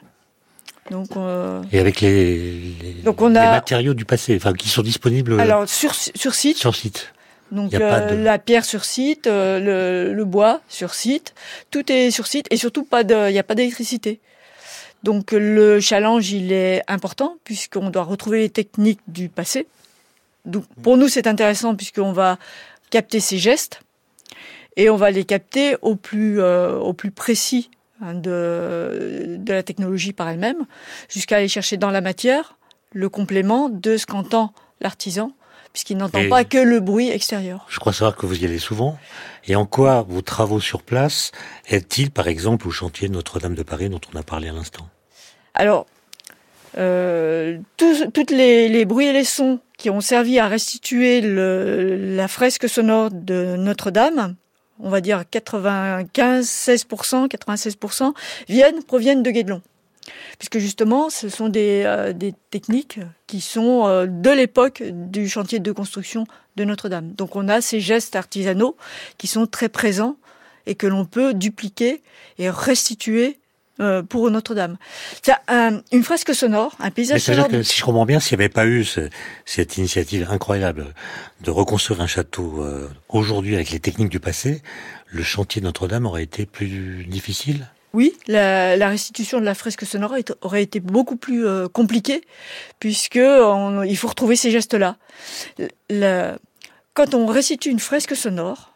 [0.92, 2.74] Donc, euh, et avec les,
[3.04, 5.40] donc on a, les matériaux du passé, enfin qui sont disponibles.
[5.40, 6.58] Alors sur sur site.
[6.58, 7.14] Sur site.
[7.52, 11.34] Donc euh, la pierre sur site, le, le, bois sur site,
[11.72, 14.20] tout est sur site et surtout pas de, il n'y a pas d'électricité.
[15.04, 19.68] Donc le challenge il est important puisqu'on doit retrouver les techniques du passé.
[20.46, 22.38] Donc pour nous c'est intéressant puisqu'on va
[22.90, 23.82] capter ces gestes
[24.76, 27.70] et on va les capter au plus au plus précis
[28.02, 30.66] de, de la technologie par elle-même,
[31.10, 32.58] jusqu'à aller chercher dans la matière
[32.94, 35.32] le complément de ce qu'entend l'artisan,
[35.74, 37.66] puisqu'il n'entend pas que le bruit extérieur.
[37.70, 38.98] Je crois savoir que vous y allez souvent.
[39.46, 41.32] Et en quoi vos travaux sur place
[41.68, 44.88] aident-ils, par exemple, au chantier Notre-Dame de Paris dont on a parlé à l'instant?
[45.54, 45.86] Alors,
[46.78, 52.16] euh, tous, toutes les, les, bruits et les sons qui ont servi à restituer le,
[52.16, 54.36] la fresque sonore de Notre-Dame,
[54.80, 58.14] on va dire 95, 16%, 96%
[58.48, 59.62] viennent, proviennent de Guédelon.
[60.40, 62.14] Puisque justement, ce sont des, euh,
[62.50, 67.12] techniques qui sont euh, de l'époque du chantier de construction de Notre-Dame.
[67.12, 68.78] Donc on a ces gestes artisanaux
[69.18, 70.16] qui sont très présents
[70.66, 72.04] et que l'on peut dupliquer
[72.38, 73.40] et restituer
[73.80, 74.78] euh, pour Notre-Dame.
[75.22, 75.34] C'est
[75.92, 77.48] une fresque sonore, un paysage sonore.
[77.48, 78.86] Que, si je comprends bien, s'il n'y avait pas eu
[79.46, 80.94] cette initiative incroyable
[81.42, 84.62] de reconstruire un château euh, aujourd'hui avec les techniques du passé,
[85.08, 87.68] le chantier de Notre-Dame aurait été plus difficile?
[87.94, 92.22] Oui, la, la, restitution de la fresque sonore aurait été beaucoup plus euh, compliquée,
[92.80, 94.98] puisque il faut retrouver ces gestes-là.
[96.94, 98.74] Quand on restitue une fresque sonore,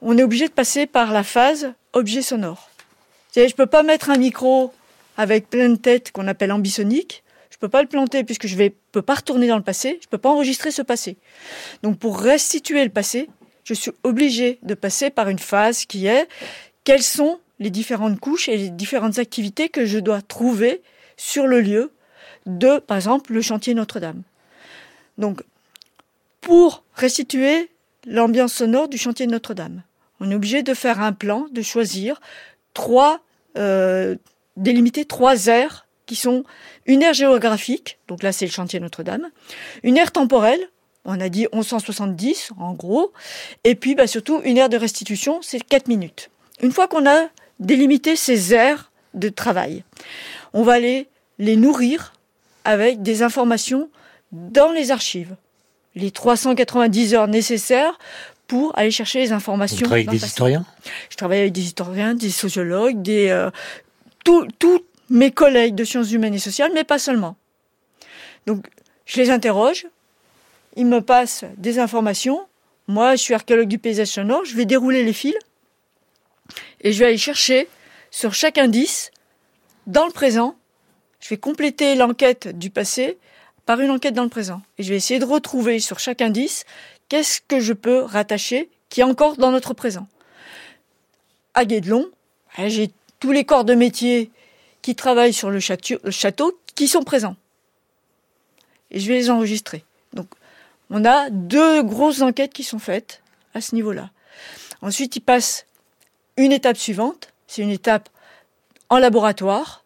[0.00, 2.70] on est obligé de passer par la phase objet sonore.
[3.34, 4.72] Je peux pas mettre un micro
[5.16, 7.22] avec plein de têtes qu'on appelle ambisonique.
[7.50, 9.98] Je peux pas le planter puisque je vais peux pas retourner dans le passé.
[10.02, 11.16] Je peux pas enregistrer ce passé.
[11.82, 13.28] Donc pour restituer le passé,
[13.64, 16.28] je suis obligé de passer par une phase qui est
[16.84, 20.82] quelles sont les différentes couches et les différentes activités que je dois trouver
[21.16, 21.92] sur le lieu
[22.46, 24.22] de, par exemple, le chantier Notre-Dame.
[25.16, 25.42] Donc,
[26.40, 27.70] pour restituer
[28.06, 29.82] l'ambiance sonore du chantier Notre-Dame,
[30.20, 32.20] on est obligé de faire un plan, de choisir
[32.74, 33.20] trois,
[33.56, 34.16] euh,
[34.56, 36.44] délimiter trois aires qui sont
[36.86, 39.30] une aire géographique, donc là c'est le chantier Notre-Dame,
[39.82, 40.60] une aire temporelle,
[41.06, 43.12] on a dit 1170 en gros,
[43.64, 46.30] et puis bah, surtout une aire de restitution, c'est 4 minutes.
[46.60, 49.84] Une fois qu'on a délimité ces aires de travail,
[50.52, 51.08] on va aller
[51.38, 52.12] les nourrir
[52.64, 53.88] avec des informations
[54.32, 55.36] dans les archives.
[55.94, 57.98] Les 390 heures nécessaires
[58.46, 59.76] pour aller chercher les informations.
[59.76, 60.64] Vous travaillez avec des historiens
[61.10, 63.50] Je travaille avec des historiens, des sociologues, des euh,
[64.24, 67.36] tous mes collègues de sciences humaines et sociales, mais pas seulement.
[68.46, 68.66] Donc,
[69.06, 69.86] je les interroge,
[70.76, 72.46] ils me passent des informations.
[72.88, 75.34] Moi, je suis archéologue du paysage sonore, je vais dérouler les fils
[76.80, 77.68] et je vais aller chercher
[78.10, 79.10] sur chaque indice,
[79.86, 80.56] dans le présent,
[81.20, 83.18] je vais compléter l'enquête du passé
[83.66, 84.62] par une enquête dans le présent.
[84.78, 86.64] Et je vais essayer de retrouver sur chaque indice
[87.08, 90.06] qu'est-ce que je peux rattacher qui est encore dans notre présent?
[91.54, 92.08] À Guédelon,
[92.56, 92.90] ben, j'ai
[93.20, 94.30] tous les corps de métier
[94.82, 97.36] qui travaillent sur le château, qui sont présents.
[98.90, 99.84] Et je vais les enregistrer.
[100.12, 100.28] Donc,
[100.90, 103.22] on a deux grosses enquêtes qui sont faites
[103.54, 104.10] à ce niveau-là.
[104.82, 105.66] Ensuite, il passe
[106.36, 107.32] une étape suivante.
[107.46, 108.08] C'est une étape
[108.90, 109.83] en laboratoire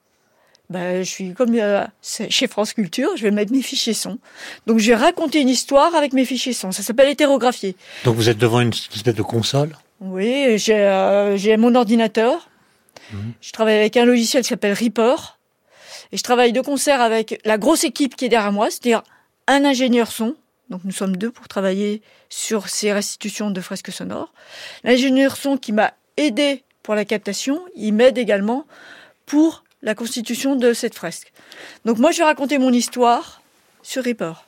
[0.71, 4.19] ben, je suis comme euh, chez France Culture, je vais mettre mes fichiers son.
[4.67, 6.73] Donc je vais raconter une histoire avec mes fichiers son.
[6.73, 7.75] Ça s'appelle hétérographier.
[8.05, 9.77] Donc vous êtes devant une espèce de console?
[10.01, 12.51] Oui, j'ai euh, mon ordinateur.
[13.13, 13.33] Mhm.
[13.41, 15.39] Je travaille avec un logiciel qui s'appelle Reaper.
[16.13, 19.03] Et je travaille de concert avec la grosse équipe qui est derrière moi, c'est-à-dire
[19.47, 20.37] un ingénieur son.
[20.69, 24.35] Donc nous sommes deux pour travailler sur ces restitutions de fresques sonores.
[24.85, 28.67] L'ingénieur son qui m'a aidé pour la captation, il m'aide également
[29.25, 31.33] pour la constitution de cette fresque.
[31.85, 33.43] Donc moi, je vais raconter mon histoire
[33.83, 34.45] sur Reaper.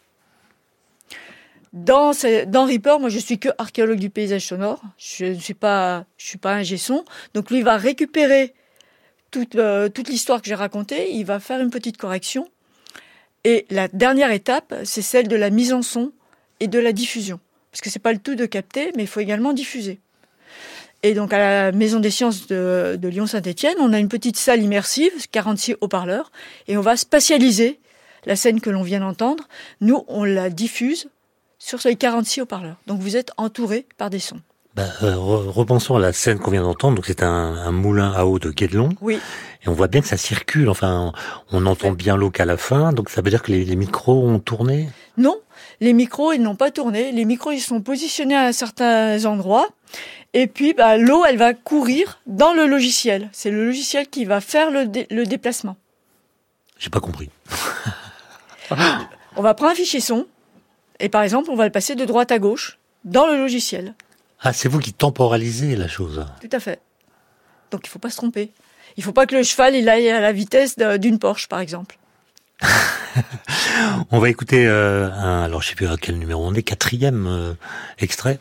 [1.72, 4.82] Dans, Reaper, moi je suis que archéologue du paysage sonore.
[4.98, 7.04] Je ne suis pas, je suis pas un gesson.
[7.34, 8.54] Donc lui il va récupérer
[9.30, 11.12] toute, euh, toute l'histoire que j'ai racontée.
[11.12, 12.48] Il va faire une petite correction.
[13.44, 16.12] Et la dernière étape, c'est celle de la mise en son
[16.58, 17.38] et de la diffusion.
[17.70, 20.00] Parce que c'est pas le tout de capter, mais il faut également diffuser.
[21.02, 24.62] Et donc à la Maison des Sciences de, de Lyon-Saint-Étienne, on a une petite salle
[24.62, 26.30] immersive, 46 haut-parleurs,
[26.68, 27.80] et on va spatialiser
[28.26, 29.48] la scène que l'on vient d'entendre.
[29.80, 31.08] Nous, on la diffuse
[31.58, 32.76] sur ces 46 haut-parleurs.
[32.86, 34.40] Donc vous êtes entouré par des sons.
[34.76, 36.96] Bah, euh, repensons à la scène qu'on vient d'entendre.
[36.96, 38.90] Donc c'est un, un, moulin à eau de Guédelon.
[39.00, 39.18] Oui.
[39.64, 40.68] Et on voit bien que ça circule.
[40.68, 41.12] Enfin,
[41.50, 42.92] on entend bien l'eau qu'à la fin.
[42.92, 44.88] Donc ça veut dire que les, les micros ont tourné?
[45.16, 45.36] Non,
[45.80, 47.10] les micros ils n'ont pas tourné.
[47.10, 49.68] Les micros ils sont positionnés à certains endroits.
[50.32, 53.28] Et puis bah, l'eau elle va courir dans le logiciel.
[53.32, 55.76] C'est le logiciel qui va faire le, dé le déplacement.
[56.78, 57.30] J'ai pas compris.
[59.36, 60.26] on va prendre un fichier son
[61.00, 63.94] et par exemple, on va le passer de droite à gauche dans le logiciel.
[64.40, 66.26] Ah, c'est vous qui temporalisez la chose.
[66.40, 66.80] Tout à fait.
[67.70, 68.52] Donc il faut pas se tromper.
[68.96, 71.98] Il faut pas que le cheval il aille à la vitesse d'une Porsche, par exemple.
[74.10, 77.26] on va écouter euh, un, alors je sais plus à quel numéro on est, quatrième
[77.26, 77.54] euh,
[77.98, 78.38] extrait.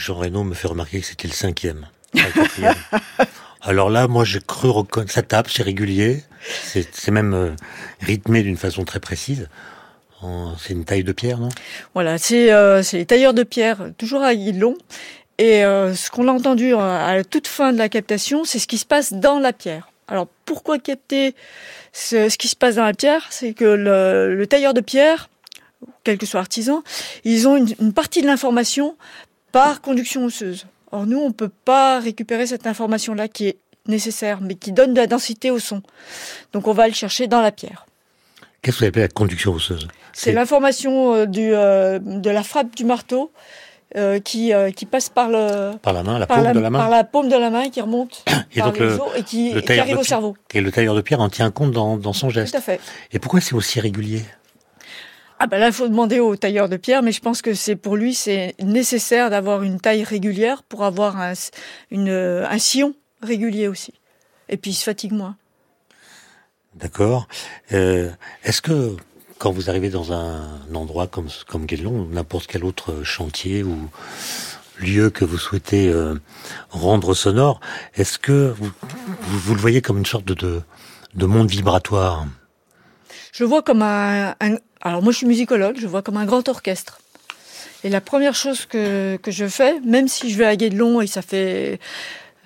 [0.00, 1.86] Jean Reno me fait remarquer que c'était le cinquième.
[3.60, 5.12] Alors là, moi, j'ai cru reconnaître.
[5.12, 6.24] Ça tape, c'est régulier.
[6.62, 7.50] C'est même euh,
[8.00, 9.48] rythmé d'une façon très précise.
[10.58, 11.48] C'est une taille de pierre, non?
[11.94, 14.76] Voilà, c'est euh, les tailleurs de pierre, toujours à long.
[15.38, 18.66] Et euh, ce qu'on a entendu à la toute fin de la captation, c'est ce
[18.66, 19.90] qui se passe dans la pierre.
[20.08, 21.34] Alors pourquoi capter
[21.94, 23.26] ce, ce qui se passe dans la pierre?
[23.30, 25.30] C'est que le, le, tailleur de pierre,
[26.04, 26.82] quel que soit artisan,
[27.24, 28.96] ils ont une, une partie de l'information
[29.52, 30.66] par conduction osseuse.
[30.92, 34.92] Or, nous, on ne peut pas récupérer cette information-là qui est nécessaire, mais qui donne
[34.92, 35.82] de la densité au son.
[36.52, 37.86] Donc, on va le chercher dans la pierre.
[38.62, 39.88] Qu'est-ce que vous appelez la conduction osseuse?
[40.12, 43.32] C'est l'information euh, euh, de la frappe du marteau
[43.96, 46.78] euh, qui, qui passe par, le, par la main, la paume la, de la main?
[46.78, 49.22] Par la paume de la main qui remonte et par donc les le, os et
[49.22, 50.36] qui, le et qui arrive au cerveau.
[50.52, 52.52] Et le tailleur de pierre en tient compte dans, dans son geste.
[52.52, 52.80] Tout à fait.
[53.12, 54.24] Et pourquoi c'est aussi régulier?
[55.42, 57.74] Ah ben là, il faut demander au tailleur de pierre, mais je pense que c'est
[57.74, 61.32] pour lui, c'est nécessaire d'avoir une taille régulière pour avoir un,
[61.90, 63.94] une, un sillon régulier aussi.
[64.50, 65.36] Et puis il se fatigue moins.
[66.74, 67.26] D'accord.
[67.72, 68.10] Euh,
[68.44, 68.96] Est-ce que
[69.38, 70.42] quand vous arrivez dans un
[70.74, 73.88] endroit comme comme Guédelon, n'importe quel autre chantier ou
[74.78, 76.16] lieu que vous souhaitez euh,
[76.68, 77.60] rendre sonore,
[77.94, 78.70] est-ce que vous,
[79.22, 80.60] vous, vous, le voyez comme une sorte de,
[81.14, 82.26] de monde vibratoire?
[83.32, 86.48] Je vois comme un, un, alors moi je suis musicologue, je vois comme un grand
[86.48, 87.00] orchestre.
[87.84, 91.06] Et la première chose que, que je fais, même si je vais à Guédelon et
[91.06, 91.78] ça fait...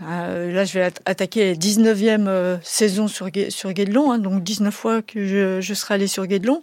[0.02, 4.74] Euh, là je vais attaquer la 19e euh, saison sur, sur Guédelon, hein, donc 19
[4.74, 6.62] fois que je, je serai allé sur Guédelon.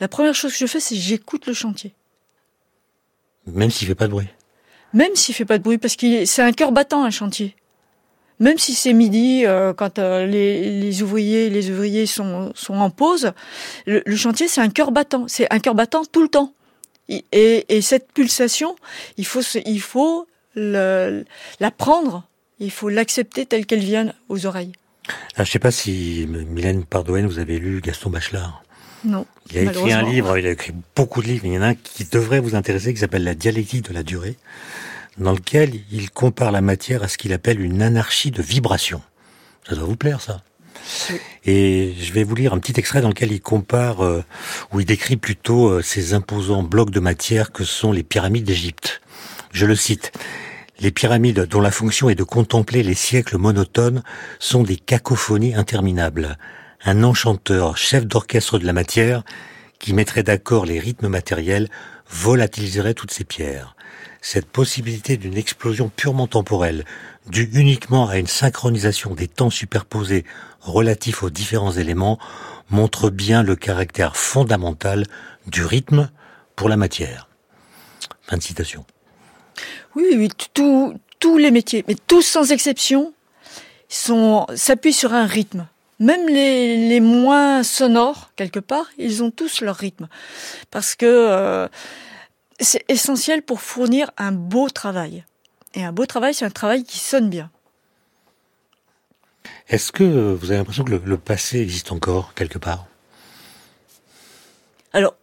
[0.00, 1.94] La première chose que je fais, c'est j'écoute le chantier.
[3.46, 4.28] Même s'il fait pas de bruit
[4.92, 7.54] Même s'il fait pas de bruit, parce que c'est un cœur battant un chantier
[8.40, 12.90] même si c'est midi, euh, quand euh, les, les, ouvriers, les ouvriers sont, sont en
[12.90, 13.32] pause,
[13.86, 16.52] le, le chantier c'est un cœur battant, c'est un cœur battant tout le temps.
[17.08, 18.76] Et, et, cette pulsation,
[19.18, 21.24] il faut, il faut le,
[21.60, 22.24] la prendre,
[22.60, 24.72] il faut l'accepter telle qu'elle vient aux oreilles.
[25.34, 28.62] Alors, je sais pas si Mylène Pardoen, vous avez lu Gaston Bachelard.
[29.04, 29.26] Non.
[29.50, 31.44] Il a écrit un livre, il a écrit beaucoup de livres.
[31.44, 34.02] Il y en a un qui devrait vous intéresser, qui s'appelle La dialectique de la
[34.02, 34.38] durée
[35.18, 39.02] dans lequel il compare la matière à ce qu'il appelle une anarchie de vibration.
[39.68, 40.42] Ça doit vous plaire, ça.
[41.44, 44.22] Et je vais vous lire un petit extrait dans lequel il compare, euh,
[44.72, 49.00] ou il décrit plutôt euh, ces imposants blocs de matière que sont les pyramides d'Égypte.
[49.52, 50.12] Je le cite.
[50.80, 54.02] Les pyramides, dont la fonction est de contempler les siècles monotones,
[54.40, 56.36] sont des cacophonies interminables.
[56.84, 59.22] Un enchanteur, chef d'orchestre de la matière,
[59.78, 61.68] qui mettrait d'accord les rythmes matériels,
[62.10, 63.74] volatiliserait toutes ces pierres
[64.24, 66.86] cette possibilité d'une explosion purement temporelle,
[67.28, 70.24] due uniquement à une synchronisation des temps superposés
[70.62, 72.18] relatifs aux différents éléments,
[72.70, 75.04] montre bien le caractère fondamental
[75.46, 76.10] du rythme
[76.56, 77.28] pour la matière.
[78.22, 78.86] Fin de citation.
[79.94, 83.12] Oui, oui, tout, tous les métiers, mais tous sans exception,
[83.90, 85.66] s'appuient sur un rythme.
[86.00, 90.08] Même les, les moins sonores, quelque part, ils ont tous leur rythme.
[90.70, 91.68] Parce que euh,
[92.60, 95.24] c'est essentiel pour fournir un beau travail.
[95.74, 97.50] Et un beau travail, c'est un travail qui sonne bien.
[99.68, 102.86] Est-ce que vous avez l'impression que le, passé existe encore quelque part?
[104.92, 105.16] Alors,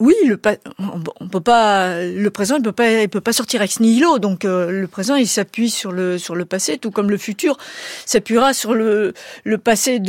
[0.00, 4.18] oui, le présent, il peut pas, il peut pas sortir ex nihilo.
[4.18, 7.56] Donc euh, le présent, il s'appuie sur le passé, tout comme le futur
[8.04, 9.14] s'appuiera sur le
[9.62, 10.00] passé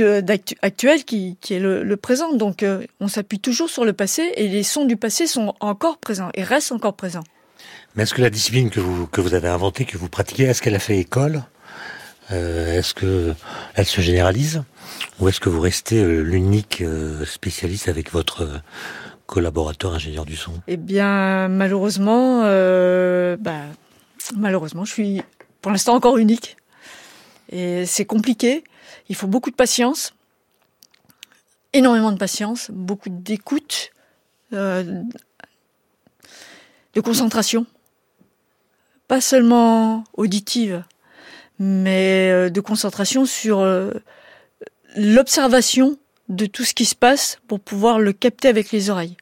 [0.62, 2.34] actuel qui est le, présent.
[2.34, 5.98] Donc euh, on s'appuie toujours sur le passé et les sons du passé sont encore
[5.98, 7.24] présents et restent encore présents.
[7.96, 10.62] Mais est-ce que la discipline que vous que vous avez inventée, que vous pratiquez, est-ce
[10.62, 11.44] qu'elle a fait école?
[12.32, 13.34] Euh, Est-ce que
[13.76, 14.64] elle se généralise?
[15.20, 16.84] Ou est-ce que vous restez l'unique
[17.26, 18.62] spécialiste avec votre
[19.26, 23.62] collaborateur ingénieur du son Eh bien, malheureusement, euh, bah,
[24.36, 25.22] malheureusement, je suis
[25.62, 26.58] pour l'instant encore unique.
[27.50, 28.64] Et c'est compliqué.
[29.10, 30.14] Il faut beaucoup de patience,
[31.74, 33.92] énormément de patience, beaucoup d'écoute,
[34.54, 35.04] euh,
[36.94, 37.66] de concentration.
[39.08, 40.84] Pas seulement auditive,
[41.60, 43.66] mais euh, de concentration sur
[44.96, 45.98] l'observation
[46.30, 49.18] de tout ce qui se passe pour pouvoir le capter avec les oreilles.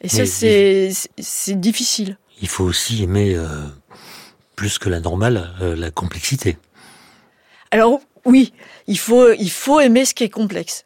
[0.00, 2.18] Et ça, c'est c'est difficile.
[2.40, 3.46] Il faut aussi aimer euh,
[4.56, 6.58] plus que la normale euh, la complexité.
[7.70, 8.52] Alors oui,
[8.88, 10.84] il faut il faut aimer ce qui est complexe.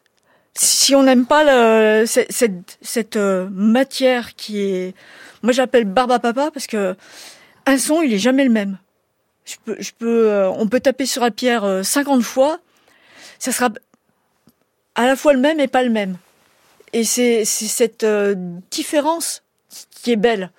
[0.53, 4.95] Si on n'aime pas le, cette, cette, euh, matière qui est,
[5.43, 6.95] moi j'appelle barbe à papa parce que
[7.67, 8.77] un son il est jamais le même.
[9.45, 12.59] Je peux, je peux, on peut taper sur la pierre 50 fois,
[13.39, 13.69] ça sera
[14.97, 16.17] à la fois le même et pas le même.
[16.91, 18.35] Et c'est cette euh,
[18.71, 19.43] différence
[19.91, 20.51] qui est belle.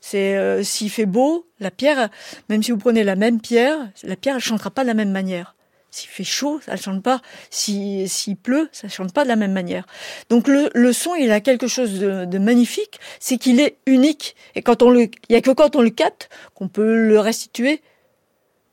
[0.00, 2.08] C'est euh, s'il fait beau, la pierre,
[2.48, 5.12] même si vous prenez la même pierre, la pierre elle chantera pas de la même
[5.12, 5.54] manière.
[5.90, 7.22] S'il fait chaud, ça ne chante pas.
[7.50, 9.86] S'il pleut, ça ne chante pas de la même manière.
[10.28, 14.34] Donc le, son, il a quelque chose de, de magnifique, c'est qu'il est unique.
[14.56, 17.20] Et quand on le, il y a que quand on le capte qu'on peut le
[17.20, 17.80] restituer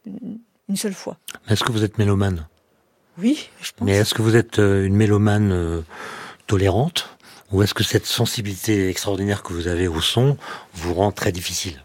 [0.08, 1.18] une seule fois.
[1.48, 2.48] Est-ce que vous êtes mélomane?
[3.22, 3.86] Oui, je pense.
[3.86, 5.82] Mais est-ce que vous êtes euh, une mélomane euh,
[6.48, 7.10] tolérante?
[7.52, 10.38] Ou est-ce que cette sensibilité extraordinaire que vous avez au son
[10.74, 11.84] vous rend très difficile?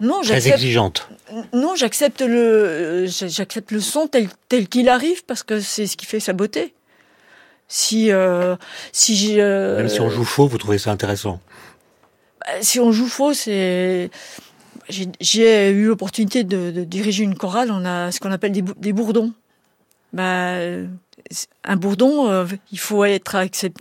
[0.00, 1.08] Non, très exigeante.
[1.52, 6.06] Non, j'accepte le, j'accepte le son tel tel qu'il arrive parce que c'est ce qui
[6.06, 6.72] fait sa beauté.
[7.66, 8.54] Si euh,
[8.92, 11.40] si même si on joue faux, vous trouvez ça intéressant?
[12.40, 14.10] Bah, Si on joue faux, c'est
[14.88, 17.70] j'ai eu l'opportunité de, de, diriger une chorale.
[17.72, 19.32] On a ce qu'on appelle des, des bourdons
[20.12, 20.56] bah,
[21.64, 23.36] un bourdon, euh, il faut être,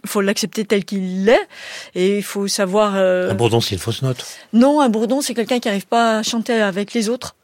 [0.06, 1.48] faut l'accepter tel qu'il est,
[1.96, 2.96] et il faut savoir.
[2.96, 4.26] Euh, un bourdon, c'est une fausse note.
[4.54, 7.36] Non, un bourdon, c'est quelqu'un qui n'arrive pas à chanter avec les autres.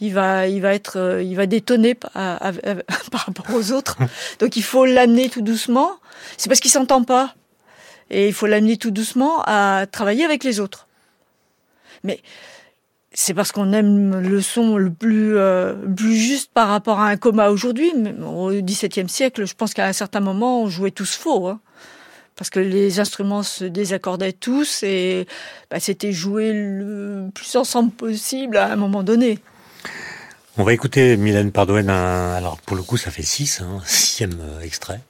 [0.00, 2.40] Il va, il va être, euh, il va détonner par
[3.12, 3.98] rapport aux autres.
[4.38, 5.92] Donc il faut l'amener tout doucement.
[6.36, 7.34] C'est parce qu'il s'entend pas,
[8.10, 10.88] et il faut l'amener tout doucement à travailler avec les autres.
[12.02, 12.20] Mais
[13.12, 17.50] c'est parce qu'on aime le son le plus, euh, juste par rapport à un coma
[17.50, 17.92] aujourd'hui.
[18.24, 21.48] Au XVIIe siècle, je pense qu'à un certain moment, on jouait tous faux.
[21.48, 21.60] Hein.
[22.36, 25.26] parce que les instruments se désaccordaient tous et
[25.70, 29.40] bah, c'était jouer le plus ensemble possible à un moment donné.
[30.56, 31.90] On va écouter Mylène Pardoen.
[31.90, 35.00] Alors pour le coup, ça fait six, hein, sixième euh, extrait.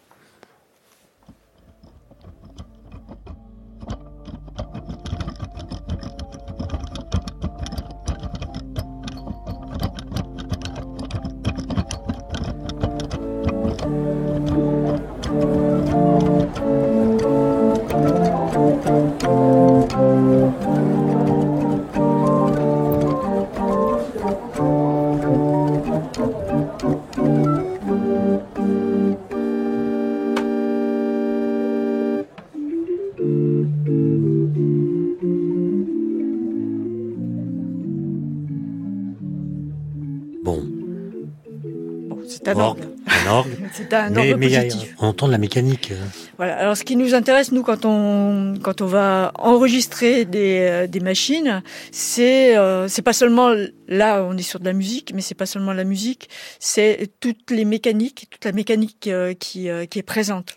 [44.10, 44.68] Mais,
[44.98, 45.92] on entend de la mécanique.
[46.36, 46.56] Voilà.
[46.56, 51.00] Alors, ce qui nous intéresse, nous, quand on quand on va enregistrer des, euh, des
[51.00, 51.62] machines,
[51.92, 53.54] c'est euh, c'est pas seulement
[53.88, 56.28] là, on est sur de la musique, mais c'est pas seulement la musique,
[56.58, 60.56] c'est toutes les mécaniques, toute la mécanique euh, qui qui est présente.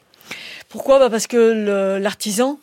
[0.69, 0.99] Pourquoi?
[0.99, 2.59] Bah Parce que l'artisan,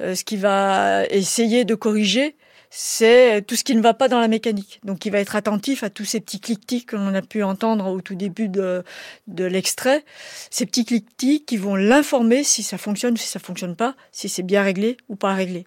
[0.00, 2.34] ce qu'il va essayer de corriger,
[2.70, 4.80] c'est tout ce qui ne va pas dans la mécanique.
[4.84, 8.00] Donc il va être attentif à tous ces petits que l'on a pu entendre au
[8.00, 8.84] tout début de,
[9.26, 10.04] de l'extrait.
[10.50, 14.28] Ces petits clic-clics qui vont l'informer si ça fonctionne ou si ça fonctionne pas, si
[14.28, 15.66] c'est bien réglé ou pas réglé.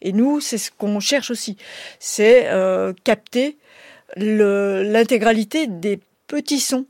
[0.00, 1.56] Et nous, c'est ce qu'on cherche aussi,
[1.98, 3.58] c'est euh, capter
[4.16, 6.86] l'intégralité des petits sons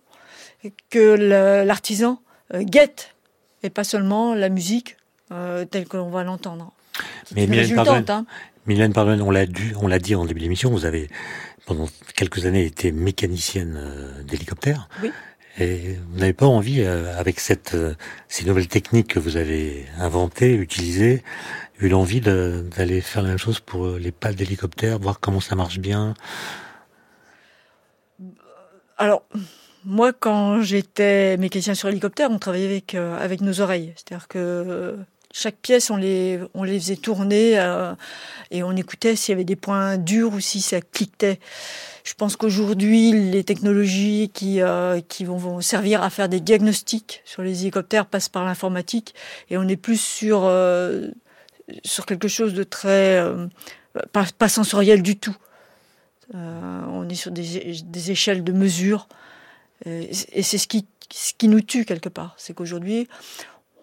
[0.91, 2.21] que l'artisan
[2.55, 3.15] euh, guette
[3.63, 4.97] et pas seulement la musique
[5.33, 6.73] euh, telle que l'on va l'entendre.
[7.35, 8.25] Mais Mylène,
[8.69, 11.09] Mylène, pardon, on l'a dit, on l'a dit en début d'émission, vous avez
[11.69, 14.89] pendant quelques années, été mécanicienne euh, d'hélicoptère.
[15.03, 15.11] Oui.
[15.59, 17.95] Et vous n'avez pas envie, euh, avec cette, euh,
[18.29, 21.23] ces nouvelles techniques que vous avez inventées, utilisées,
[21.81, 25.79] eu l'envie d'aller faire la même chose pour les pales d'hélicoptère, voir comment ça marche
[25.79, 26.15] bien?
[28.97, 29.25] Alors,
[29.85, 33.93] moi, quand j'étais mécanicien sur hélicoptère, on travaillait avec, avec nos oreilles.
[33.95, 34.97] C'est-à-dire que
[35.39, 37.95] chaque pièce, on les, on les faisait tourner euh,
[38.51, 41.39] et on écoutait s'il y avait des points durs ou si ça cliquetait.
[42.03, 47.23] Je pense qu'aujourd'hui, les technologies qui, euh, qui vont, vont, servir à faire des diagnostics
[47.25, 49.15] sur les hélicoptères passent par l'informatique
[49.49, 51.09] et on est plus sur, euh,
[51.85, 53.23] sur quelque chose de très.
[54.13, 55.37] Pas, pas, sensoriel du tout.
[56.35, 59.09] on est sur des, des échelles de mesure.
[59.87, 62.35] Et, et c'est ce qui, ce qui nous tue quelque part.
[62.37, 63.09] C'est qu'aujourd'hui,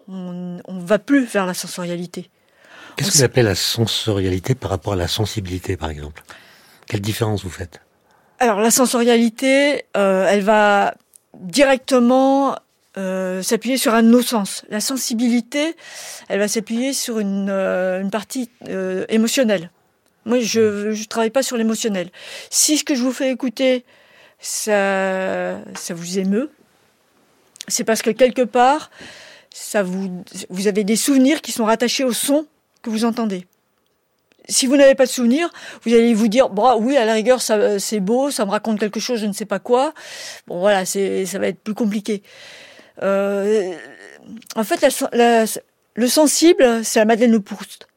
[0.08, 2.30] on ne va plus vers la sensorialité.
[2.96, 6.22] Qu'est-ce que vous appelez la sensorialité par rapport à la sensibilité, par exemple?
[6.86, 7.80] Quelle différence vous faites?
[8.38, 10.94] Alors, la sensorialité, euh, elle va
[11.34, 12.56] directement
[12.96, 14.64] euh, s'appuyer sur un de nos sens.
[14.70, 15.76] La sensibilité,
[16.28, 18.50] elle va s'appuyer sur une, euh, une partie
[19.08, 19.70] émotionnelle.
[20.24, 22.10] Moi, je ne travaille pas sur l'émotionnel.
[22.50, 23.84] Si ce que je vous fais écouter,
[24.38, 26.50] ça, ça vous émeut,
[27.68, 28.90] c'est parce que quelque part,
[29.56, 32.46] ça vous, vous avez des souvenirs qui sont rattachés au son
[32.82, 33.46] que vous entendez.
[34.48, 35.50] Si vous n'avez pas de souvenirs,
[35.82, 38.78] vous allez vous dire, bon, oui, à la rigueur, ça, c'est beau, ça me raconte
[38.78, 39.92] quelque chose, je ne sais pas quoi.
[40.46, 42.22] Bon, voilà, c'est, ça va être plus compliqué.
[43.02, 43.74] Euh,
[44.54, 44.80] en fait,
[45.12, 45.44] la,
[45.94, 47.88] le sensible, c'est la Madeleine de Proust.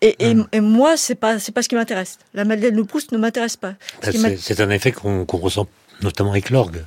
[0.00, 0.46] Et, et, hum.
[0.52, 2.18] et, moi, c'est pas, c'est pas ce qui m'intéresse.
[2.34, 3.74] La Madeleine de Proust ne m'intéresse pas.
[4.02, 5.66] Bah, c'est, c'est un effet qu'on, qu'on ressent
[6.02, 6.84] notamment avec l'orgue.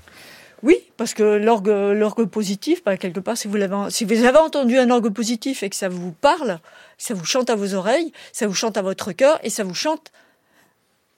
[0.63, 4.37] Oui, parce que l'orgue, l'orgue positif, bah, quelque part, si vous l'avez, si vous avez
[4.37, 6.59] entendu un orgue positif et que ça vous parle,
[6.97, 9.73] ça vous chante à vos oreilles, ça vous chante à votre cœur et ça vous
[9.73, 10.13] chante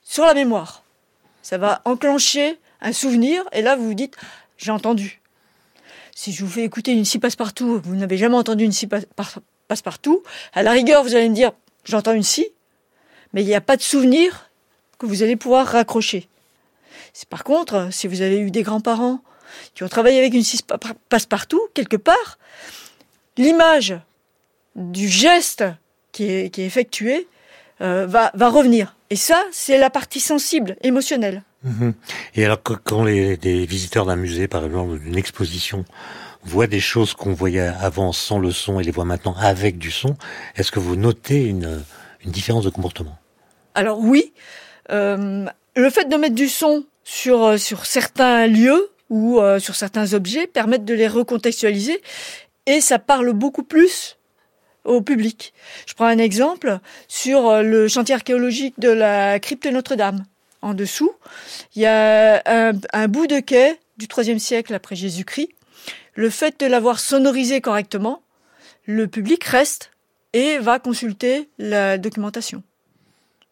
[0.02, 0.82] sur la mémoire.
[1.42, 4.16] Ça va enclencher un souvenir et là vous vous dites
[4.58, 5.20] j'ai entendu.
[6.12, 8.88] Si je vous fais écouter une scie passe-partout, vous n'avez jamais entendu une scie
[9.68, 10.24] passe-partout,
[10.54, 11.52] à la rigueur vous allez me dire
[11.84, 12.48] j'entends une scie,
[13.32, 14.50] mais il n'y a pas de souvenir
[14.98, 16.28] que vous allez pouvoir raccrocher.
[17.30, 19.20] Par contre, si vous avez eu des grands-parents
[19.74, 20.60] qui ont travaillé avec une scie
[21.08, 22.38] passe-partout, quelque part,
[23.36, 23.98] l'image
[24.74, 25.64] du geste
[26.12, 27.28] qui est, qui est effectué
[27.80, 28.96] euh, va, va revenir.
[29.10, 31.42] Et ça, c'est la partie sensible, émotionnelle.
[31.62, 31.94] Mhm.
[32.34, 33.36] Et alors, quand les,
[33.66, 35.84] visiteurs d'un musée, par exemple, d'une exposition,
[36.44, 39.90] voient des choses qu'on voyait avant sans le son et les voient maintenant avec du
[39.90, 40.16] son,
[40.56, 41.82] est-ce que vous notez une,
[42.24, 43.18] une différence de comportement?
[43.74, 44.32] Alors oui,
[44.90, 49.74] euh, le fait de mettre du son sur, euh, sur certains lieux ou euh, sur
[49.74, 52.00] certains objets permettent de les recontextualiser
[52.66, 54.16] et ça parle beaucoup plus
[54.84, 55.52] au public.
[55.86, 56.78] Je prends un exemple
[57.08, 60.24] sur euh, le chantier archéologique de la crypte Notre-Dame.
[60.62, 61.12] En dessous,
[61.74, 65.50] il y a un, un bout de quai du IIIe siècle après Jésus-Christ.
[66.14, 68.22] Le fait de l'avoir sonorisé correctement,
[68.86, 69.90] le public reste
[70.32, 72.62] et va consulter la documentation.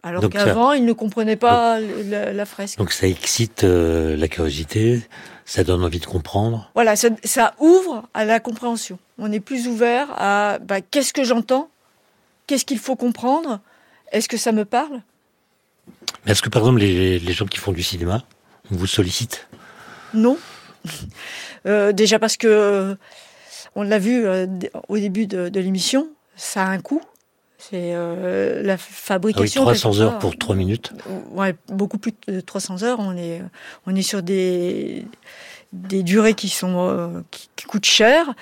[0.02, 2.76] Alors qu'avant, il ne comprenait pas la, la, fresque.
[2.76, 5.00] Donc ça excite euh, la curiosité,
[5.44, 6.70] ça donne envie de comprendre.
[6.74, 8.98] Voilà, ça, ça ouvre à la compréhension.
[9.18, 11.68] On est plus ouvert à bah, qu'est-ce que j'entends,
[12.46, 13.60] qu'est-ce qu'il faut comprendre,
[14.12, 15.02] est-ce que ça me parle?
[16.24, 18.22] Mais est-ce que par exemple les, les gens qui font du cinéma
[18.70, 19.46] vous sollicitent
[20.14, 20.38] Non.
[21.66, 22.96] euh, déjà parce que
[23.74, 24.46] on l'a vu euh,
[24.88, 27.02] au début de, de l'émission, ça a un coût.
[27.58, 29.62] C'est euh, la fabrication.
[29.62, 30.92] Ah oui, 300 heures pour 3 minutes.
[31.30, 32.98] Ouais, beaucoup plus de 300 heures.
[33.00, 33.40] On est,
[33.86, 35.06] on est sur des,
[35.72, 38.34] des durées qui sont, euh, qui, qui, coûtent cher.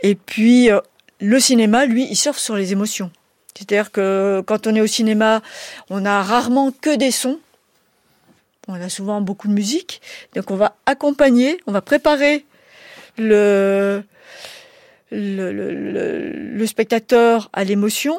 [0.00, 0.80] Et puis, euh,
[1.20, 3.10] le cinéma, lui, il surfe sur les émotions.
[3.54, 5.42] C'est-à-dire que quand on est au cinéma,
[5.90, 7.38] on a rarement que des sons.
[8.68, 10.00] On a souvent beaucoup de musique.
[10.34, 12.46] Donc, on va accompagner, on va préparer
[13.18, 14.02] le,
[15.10, 18.18] le, le, le, le spectateur à l'émotion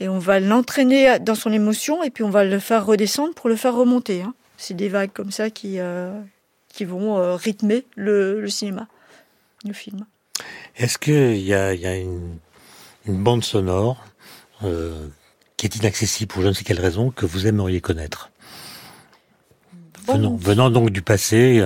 [0.00, 3.48] et on va l'entraîner dans son émotion et puis on va le faire redescendre pour
[3.48, 4.22] le faire remonter.
[4.22, 4.34] Hein.
[4.56, 6.12] C'est des vagues comme ça qui, euh,
[6.68, 8.88] qui vont euh, rythmer le, le, cinéma,
[9.64, 10.04] le film.
[10.76, 12.38] Est-ce qu'il y a, y a une,
[13.06, 14.04] une, bande sonore
[14.64, 15.06] euh,
[15.56, 18.30] qui est inaccessible pour je ne sais quelle raison que vous aimeriez connaître?
[20.06, 20.14] Bon.
[20.14, 21.64] venant, venant, donc du passé,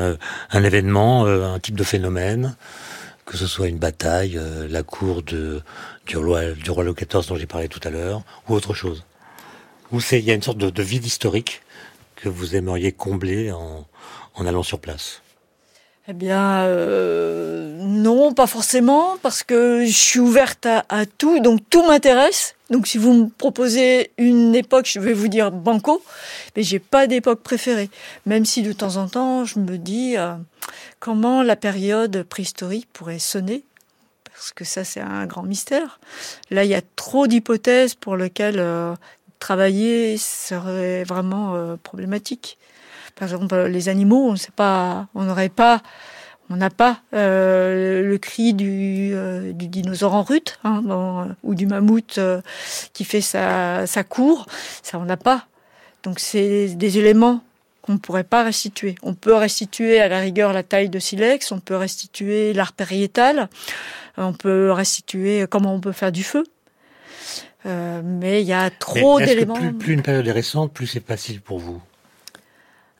[0.52, 2.56] un événement, un type de phénomène
[3.28, 5.60] que ce soit une bataille, euh, la cour de,
[6.08, 9.04] du, roi, du roi Louis XIV dont j'ai parlé tout à l'heure, ou autre chose
[9.92, 11.62] Ou il y a une sorte de, de, vide historique
[12.16, 13.86] que vous aimeriez combler en,
[14.46, 15.22] allant sur place?
[16.10, 21.60] Eh bien, euh, non, pas forcément, parce que je suis ouverte à, à tout, donc
[21.68, 22.54] tout m'intéresse.
[22.70, 26.02] Donc, si vous me proposez une époque, je vais vous dire banco,
[26.56, 27.90] mais j'ai pas d'époque préférée.
[28.24, 30.34] Même si de temps en temps, je me dis euh,
[30.98, 33.64] comment la période préhistorique pourrait sonner,
[34.38, 35.98] parce que ça, c'est un grand mystère.
[36.52, 38.94] Là, il y a trop d'hypothèses pour lesquelles euh,
[39.40, 42.56] travailler serait vraiment euh, problématique.
[43.16, 45.82] Par exemple, les animaux, on sait pas, on n'aurait pas,
[46.50, 49.12] on n'a pas euh, le cri du,
[49.54, 52.20] dinosaure en rut hein, ou du mammouth
[52.92, 54.46] qui fait sa, sa cour.
[54.84, 55.48] Ça, on n'a pas.
[56.04, 57.42] Donc, c'est des éléments
[57.88, 58.96] qu'on ne pourrait pas restituer.
[59.02, 63.48] On peut restituer à la rigueur la taille de silex, on peut restituer l'art pariétal,
[64.18, 66.44] on peut restituer comment on peut faire du feu.
[67.64, 69.54] Euh, mais il y a trop d'éléments.
[69.54, 71.80] Plus, plus une période est récente, plus c'est facile pour vous?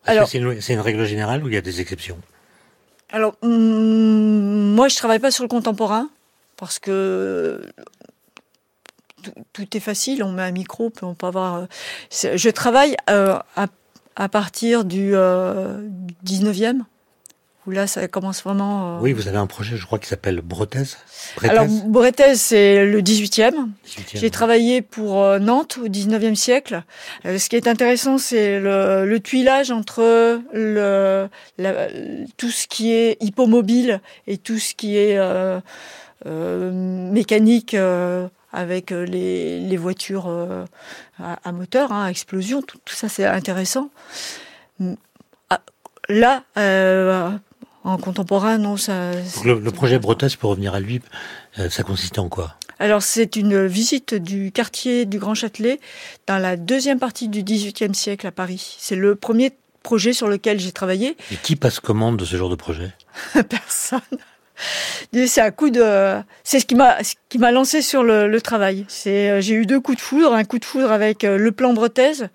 [0.07, 2.17] Alors, c'est une, une, règle générale ou il y a des exceptions?
[3.11, 6.09] Alors, hum, moi, je travaille pas sur le contemporain
[6.57, 7.61] parce que
[9.23, 10.25] tout, tout est facile.
[10.25, 11.67] On met un micro, on peut avoir.
[12.11, 13.67] Je travaille euh, à,
[14.19, 15.89] à, partir du euh,
[16.27, 16.83] 19e
[17.69, 18.97] où là, ça commence vraiment.
[18.97, 19.01] Euh...
[19.01, 20.41] Oui, vous avez un projet, je crois, qui s'appelle.
[20.41, 20.85] Bretez.
[21.43, 23.53] Alors, Bretez, c'est le 18e.
[23.53, 23.69] 18e
[24.15, 24.31] J'ai ouais.
[24.31, 26.83] travaillé pour euh, Nantes au 19e siècle.
[27.27, 31.89] Euh, ce qui est intéressant, c'est le, le, tuilage entre le, la,
[32.39, 35.61] tout ce qui est hippomobile et tout ce qui est euh,
[36.25, 37.77] mécanique
[38.51, 40.31] avec les, les voitures
[41.23, 42.63] à, à, moteur, hein, à explosion.
[42.63, 43.91] Tout, tout ça, c'est intéressant.
[45.51, 45.61] Ah,
[46.09, 47.31] là, euh,
[47.85, 49.13] en contemporain, non, ça.
[49.45, 51.01] Le, le, projet Bretagne, pour revenir à lui,
[51.59, 52.55] euh, ça consistait en quoi?
[52.79, 55.81] Alors, c'est une visite du quartier du Grand Châtelet
[56.27, 58.77] dans la deuxième partie du XVIIIe siècle à Paris.
[58.79, 59.53] C'est le premier
[59.83, 61.17] projet sur lequel j'ai travaillé.
[61.33, 62.93] Et qui passe commande de ce genre de projet?
[63.49, 64.01] Personne.
[65.13, 68.85] C'est un coup de, c'est ce qui m'a, lancé sur le, travail.
[68.89, 71.53] C'est, euh, j'ai eu deux coups de foudre, un coup de foudre avec euh, le
[71.53, 72.29] plan Bretaise,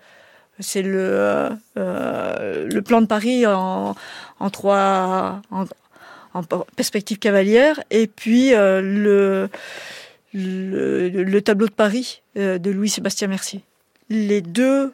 [0.60, 3.94] c'est le, euh, le plan de Paris en,
[4.52, 6.42] trois en,
[6.76, 9.48] perspective cavalière et puis le,
[10.32, 13.62] le, le tableau de Paris de Louis-Sébastien Mercier.
[14.10, 14.92] Les deux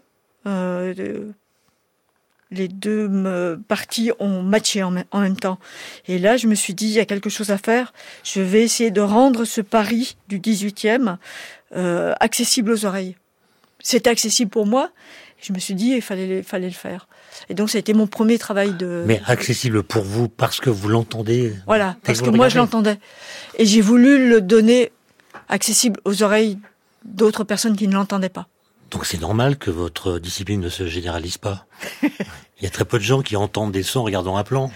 [2.50, 5.58] les deux parties ont matché en, même temps.
[6.08, 7.92] Et là, je me suis dit, il y a quelque chose à faire.
[8.24, 11.16] Je vais essayer de rendre ce Paris du 18e
[11.76, 13.16] euh, accessible aux oreilles.
[13.80, 14.90] C'était accessible pour moi.
[15.40, 17.08] Je me suis dit, il fallait, il fallait le faire.
[17.48, 19.04] Et donc, ça a été mon premier travail de.
[19.06, 21.54] Mais accessible pour vous parce que vous l'entendez.
[21.66, 22.98] Voilà, parce que moi, je l'entendais.
[23.58, 24.92] Et j'ai voulu le donner
[25.48, 26.58] accessible aux oreilles
[27.04, 28.48] d'autres personnes qui ne l'entendaient pas.
[28.90, 31.66] Donc c'est normal que votre discipline ne se généralise pas.
[32.02, 34.70] Il y a très peu de gens qui entendent des sons en regardant un plan.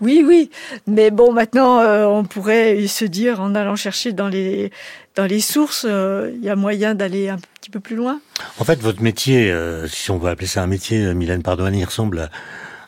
[0.00, 0.50] Oui, oui,
[0.88, 4.72] mais bon, maintenant, euh, on pourrait se dire, en allant chercher dans les
[5.14, 8.20] dans les sources, euh, il y a moyen d'aller un petit peu plus loin.
[8.58, 11.84] En fait, votre métier, euh, si on veut appeler ça un métier, Mylène Pardouane, il
[11.84, 12.30] ressemble à,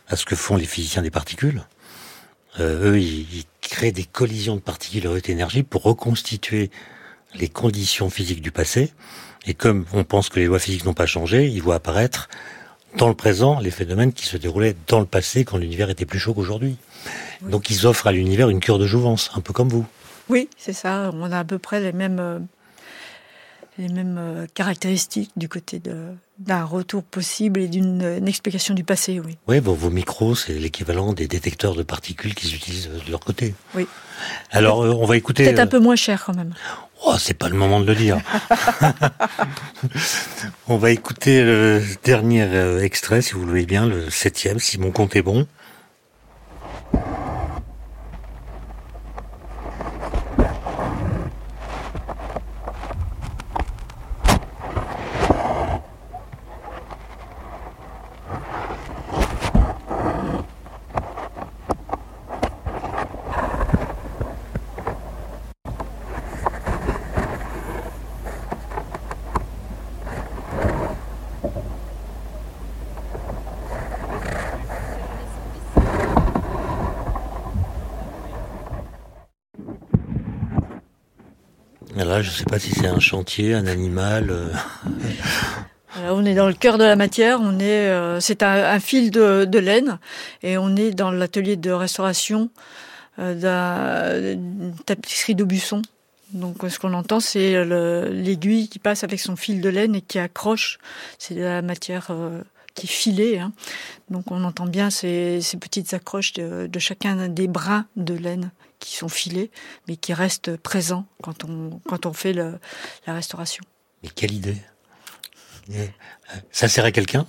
[0.09, 1.63] à, ce que font les physiciens des particules.
[2.59, 6.71] eux, ils, ils, créent des collisions de particules haute énergie pour reconstituer
[7.35, 8.93] les conditions physiques du passé.
[9.47, 12.29] Et comme on pense que les lois physiques n'ont pas changé, ils voient apparaître
[12.97, 16.19] dans le présent les phénomènes qui se déroulaient dans le passé quand l'univers était plus
[16.19, 16.77] chaud qu'aujourd'hui.
[17.43, 17.51] Oui.
[17.51, 19.85] Donc ils offrent à l'univers une cure de jouvence, un peu comme vous.
[20.29, 21.11] Oui, c'est ça.
[21.13, 22.39] On a à peu près les mêmes, euh,
[23.79, 25.83] les mêmes euh, caractéristiques du côté
[26.39, 29.37] d'un retour possible et d'une explication du passé, oui.
[29.49, 33.55] Oui, bon, vos micros, c'est l'équivalent des détecteurs de particules qu'ils utilisent de leur côté.
[33.75, 33.87] Oui.
[34.51, 35.45] Alors, euh, on va écouter.
[35.45, 36.55] Peut-être un peu moins cher quand même.
[37.07, 38.19] Oh, c'est pas le moment de le dire.
[40.69, 44.91] on va écouter le dernier extrait, si vous le voulez bien, le septième, si mon
[44.91, 45.47] compte est bon.
[83.05, 84.31] Chantier, un animal.
[84.31, 84.49] Euh...
[86.11, 87.39] On est dans le cœur de la matière.
[87.41, 90.01] On est, euh, c'est un, fil de, de, laine,
[90.43, 92.51] et on est dans l'atelier de restauration
[93.21, 95.83] euh, d'une tapisserie d'Aubusson.
[96.33, 100.19] Donc, ce qu'on entend, c'est l'aiguille qui passe avec son fil de laine et qui
[100.19, 100.79] accroche.
[101.17, 102.11] C'est de la matière
[102.75, 103.39] qui est filé.
[103.39, 103.53] Hein.
[104.11, 108.51] Donc on entend bien ces, petites accroches de, chacun des brins de laine
[108.85, 109.51] qui sont filés,
[109.89, 112.59] mais qui restent présents quand on, quand on fait la
[113.07, 113.65] restauration.
[114.03, 114.57] Mais quelle idée
[116.51, 117.27] Ça sert à quelqu'un?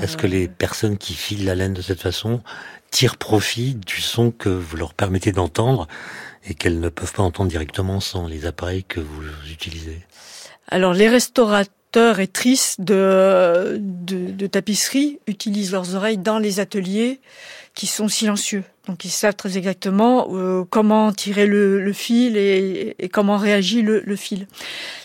[0.00, 2.42] Est-ce que les personnes qui filent la laine de cette façon
[2.90, 5.88] tirent profit du son que vous leur permettez d'entendre
[6.44, 10.02] et qu'elles ne peuvent pas entendre directement sans les appareils que vous utilisez?
[10.68, 17.20] Alors les restaurateurs et tristes de, de, tapisserie utilisent leurs oreilles dans les ateliers
[17.74, 18.64] qui sont silencieux.
[18.86, 24.46] Donc ils savent très exactement euh, comment tirer le, fil et, comment réagit le, fil.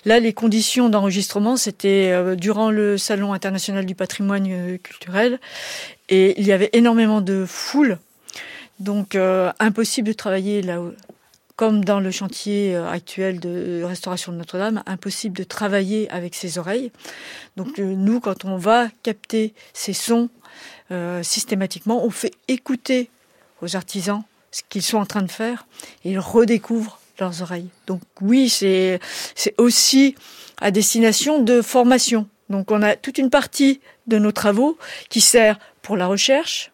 [0.05, 5.39] Là, les conditions d'enregistrement, c'était euh, durant le Salon international du patrimoine euh, culturel,
[6.09, 7.97] et il y avait énormément de foule.
[8.79, 9.15] Donc
[9.59, 10.79] impossible de travailler là
[11.55, 16.91] comme dans le chantier actuel de restauration de Notre-Dame, impossible de travailler avec ses oreilles.
[17.57, 20.29] Donc nous, quand on va capter ces sons
[21.21, 23.11] systématiquement, on fait écouter
[23.61, 25.65] aux artisans ce qu'ils sont en train de faire
[26.03, 27.69] ils redécouvrent leurs oreilles.
[27.87, 28.99] Donc oui, c'est
[29.57, 30.15] aussi
[30.59, 32.27] à destination de formation.
[32.49, 34.77] Donc on a toute une partie de nos travaux
[35.09, 36.71] qui sert pour la recherche,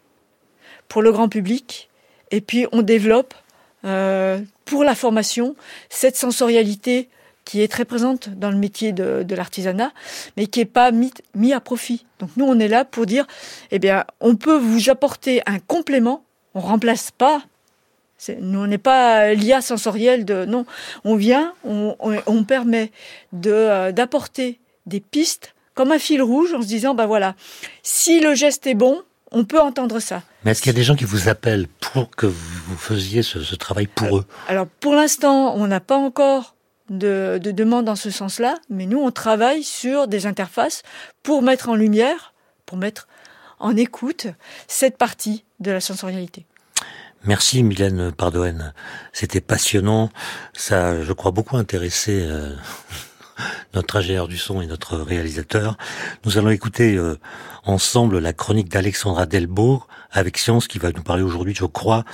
[0.88, 1.90] pour le grand public,
[2.32, 3.34] et puis on développe
[3.86, 5.56] euh, pour la formation,
[5.90, 7.10] cette sensorialité
[7.46, 9.94] qui est très présente dans le métier de, l'artisanat,
[10.36, 12.06] mais qui n'est pas mis, mis, à profit.
[12.20, 13.26] Donc nous, on est là pour dire,
[13.72, 16.26] eh bien, on peut vous apporter un complément,
[16.58, 17.44] on remplace pas.
[18.40, 20.66] Nous, on n'est pas l'IA sensorielle de non.
[21.04, 22.92] On vient, on, on, permet
[23.32, 27.36] de euh, d'apporter des pistes comme un fil rouge en se disant, ben voilà,
[27.84, 30.24] si le geste est bon, on peut entendre ça.
[30.44, 33.56] Mais est-ce qu'il y a des gens qui vous appellent pour que vous faisiez ce,
[33.56, 34.26] travail pour eux?
[34.48, 36.56] Alors pour l'instant, on n'a pas encore
[36.90, 40.82] de, de demande dans ce sens-là, mais nous, on travaille sur des interfaces
[41.22, 42.34] pour mettre en lumière,
[42.66, 43.08] pour mettre
[43.60, 44.28] en écoute
[44.68, 46.46] cette partie de la sensorialité.
[47.24, 48.74] Merci Mylène Pardoen,
[49.12, 50.12] c'était passionnant,
[50.54, 52.56] ça je crois beaucoup intéressé euh,
[53.74, 55.78] notre ingénieur du son et notre réalisateur.
[56.26, 57.20] Nous allons écouter euh,
[57.66, 62.06] ensemble la chronique d'Alexandra Delbourg avec Science qui va nous parler aujourd'hui, je crois,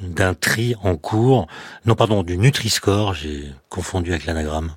[0.00, 1.46] d'un tri en cours.
[1.84, 4.74] Non, pardon, du Nutri-Score, j'ai confondu avec l'anagramme.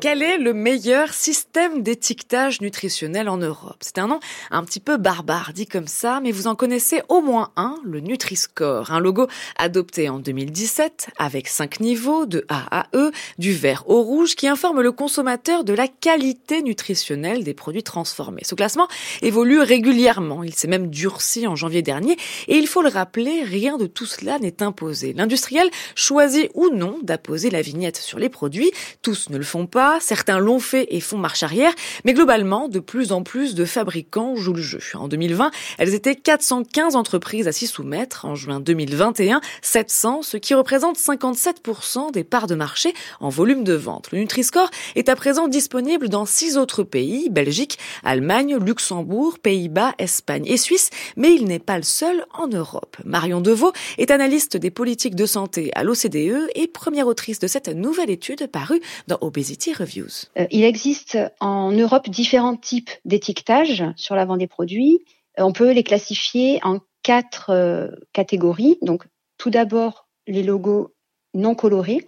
[0.00, 3.78] Quel est le meilleur système d'étiquetage nutritionnel en Europe?
[3.80, 4.20] C'est un nom
[4.52, 7.98] un petit peu barbare dit comme ça, mais vous en connaissez au moins un, le
[7.98, 9.26] Nutri-Score, un logo
[9.56, 14.46] adopté en 2017 avec cinq niveaux de A à E, du vert au rouge, qui
[14.46, 18.42] informe le consommateur de la qualité nutritionnelle des produits transformés.
[18.44, 18.86] Ce classement
[19.20, 23.76] évolue régulièrement, il s'est même durci en janvier dernier, et il faut le rappeler, rien
[23.78, 25.12] de tout cela n'est imposé.
[25.12, 28.70] L'industriel choisit ou non d'apposer la vignette sur les produits,
[29.02, 31.72] tous ne le font pas, certains l'ont fait et font marche arrière,
[32.04, 34.80] mais globalement, de plus en plus de fabricants jouent le jeu.
[34.94, 38.24] En 2020, elles étaient 415 entreprises à s'y soumettre.
[38.24, 43.74] En juin 2021, 700, ce qui représente 57% des parts de marché en volume de
[43.74, 44.10] vente.
[44.12, 50.46] Le Nutri-Score est à présent disponible dans six autres pays, Belgique, Allemagne, Luxembourg, Pays-Bas, Espagne
[50.46, 52.96] et Suisse, mais il n'est pas le seul en Europe.
[53.04, 57.68] Marion Deveau est analyste des politiques de santé à l'OCDE et première autrice de cette
[57.68, 64.36] nouvelle étude parue dans Obesity euh, il existe en Europe différents types d'étiquetage sur l'avant
[64.36, 65.00] des produits.
[65.38, 68.78] Euh, on peut les classifier en quatre euh, catégories.
[68.82, 69.04] Donc,
[69.36, 70.94] tout d'abord, les logos
[71.34, 72.06] non colorés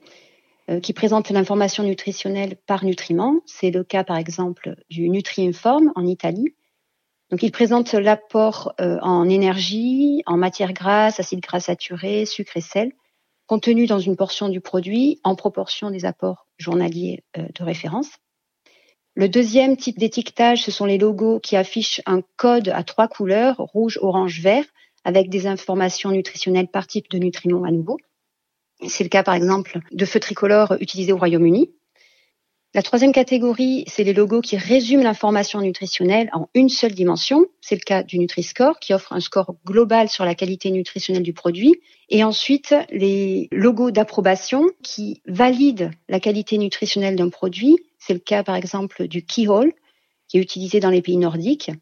[0.85, 3.41] qui présentent l'information nutritionnelle par nutriment.
[3.45, 6.55] C'est le cas, par exemple, du Nutri-Inform en Italie.
[7.31, 12.93] Donc, il présente l'apport en énergie, en matières grasses, acides gras saturés, sucre et sel,
[13.49, 18.11] contenu dans une portion du produit en proportion des apports journaliers euh, de référence.
[19.14, 23.56] Le deuxième type d'étiquetage, ce sont les logos qui affichent un code à trois couleurs,
[23.56, 24.64] rouge, orange, vert,
[25.04, 27.98] avec des informations nutritionnelles par type de nutriments à nouveau.
[28.86, 31.72] C'est le cas par exemple de feux tricolores utilisés au Royaume-Uni.
[32.73, 37.47] La troisième catégorie, c'est les logos qui résument l'information nutritionnelle en une seule dimension.
[37.61, 41.33] C'est le cas du Nutri-Score qui offre un score global sur la qualité nutritionnelle du
[41.33, 41.81] produit.
[42.11, 47.77] Et ensuite, les logos d'approbation qui valident la qualité nutritionnelle d'un produit.
[47.99, 49.73] C'est le cas par exemple du Keyhole
[50.29, 51.73] qui est utilisé dans les pays nordiques.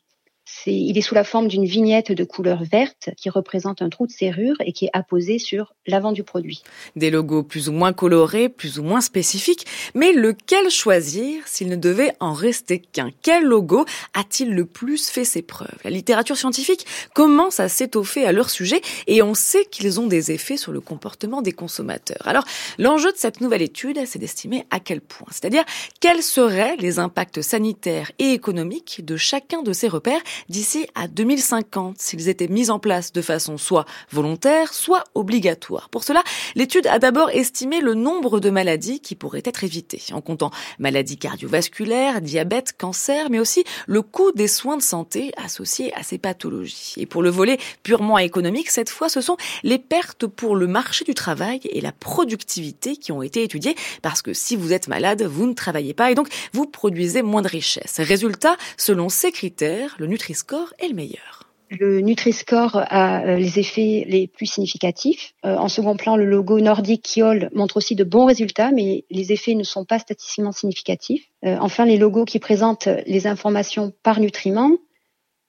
[0.67, 4.13] Il est sous la forme d'une vignette de couleur verte qui représente un trou de
[4.13, 6.63] serrure et qui est apposé sur l'avant du produit.
[6.97, 11.77] Des logos plus ou moins colorés, plus ou moins spécifiques, mais lequel choisir s'il ne
[11.77, 13.11] devait en rester qu'un?
[13.23, 13.85] Quel logo
[14.15, 15.79] a-t-il le plus fait ses preuves?
[15.85, 20.33] La littérature scientifique commence à s'étoffer à leur sujet et on sait qu'ils ont des
[20.33, 22.27] effets sur le comportement des consommateurs.
[22.27, 22.45] Alors,
[22.79, 25.65] l'enjeu de cette nouvelle étude, c'est d'estimer à quel point, c'est-à-dire
[26.01, 32.01] quels seraient les impacts sanitaires et économiques de chacun de ces repères d'ici à 2050
[32.01, 35.89] s'ils étaient mis en place de façon soit volontaire, soit obligatoire.
[35.89, 36.23] Pour cela,
[36.55, 41.19] l'étude a d'abord estimé le nombre de maladies qui pourraient être évitées, en comptant maladies
[41.19, 46.95] cardiovasculaires, diabète, cancer, mais aussi le coût des soins de santé associés à ces pathologies.
[46.97, 51.05] Et pour le volet purement économique, cette fois, ce sont les pertes pour le marché
[51.05, 55.23] du travail et la productivité qui ont été étudiées, parce que si vous êtes malade,
[55.23, 58.01] vous ne travaillez pas et donc vous produisez moins de richesses.
[58.01, 61.49] Résultat, selon ces critères, le Nutri-Score est le meilleur.
[61.71, 65.33] Le Nutri-Score a euh, les effets les plus significatifs.
[65.47, 69.33] Euh, en second plan, le logo nordique Kiol montre aussi de bons résultats, mais les
[69.33, 71.31] effets ne sont pas statistiquement significatifs.
[71.47, 74.73] Euh, enfin, les logos qui présentent les informations par nutriment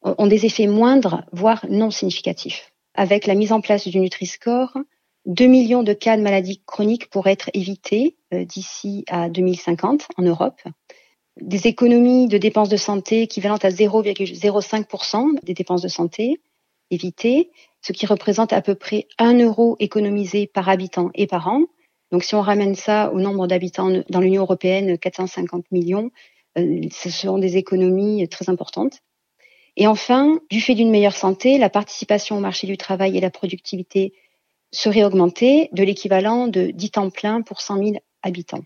[0.01, 2.71] ont des effets moindres, voire non significatifs.
[2.95, 4.77] Avec la mise en place du Nutri-Score,
[5.25, 10.61] 2 millions de cas de maladies chroniques pourraient être évités d'ici à 2050 en Europe
[11.41, 16.39] des économies de dépenses de santé équivalentes à 0,05% des dépenses de santé
[16.91, 21.63] évitées, ce qui représente à peu près 1 euro économisé par habitant et par an.
[22.11, 26.11] Donc si on ramène ça au nombre d'habitants dans l'Union européenne, 450 millions,
[26.57, 28.99] euh, ce seront des économies très importantes.
[29.77, 33.29] Et enfin, du fait d'une meilleure santé, la participation au marché du travail et la
[33.29, 34.13] productivité
[34.71, 37.91] seraient augmentées de l'équivalent de 10 temps plein pour 100 000
[38.23, 38.63] habitants.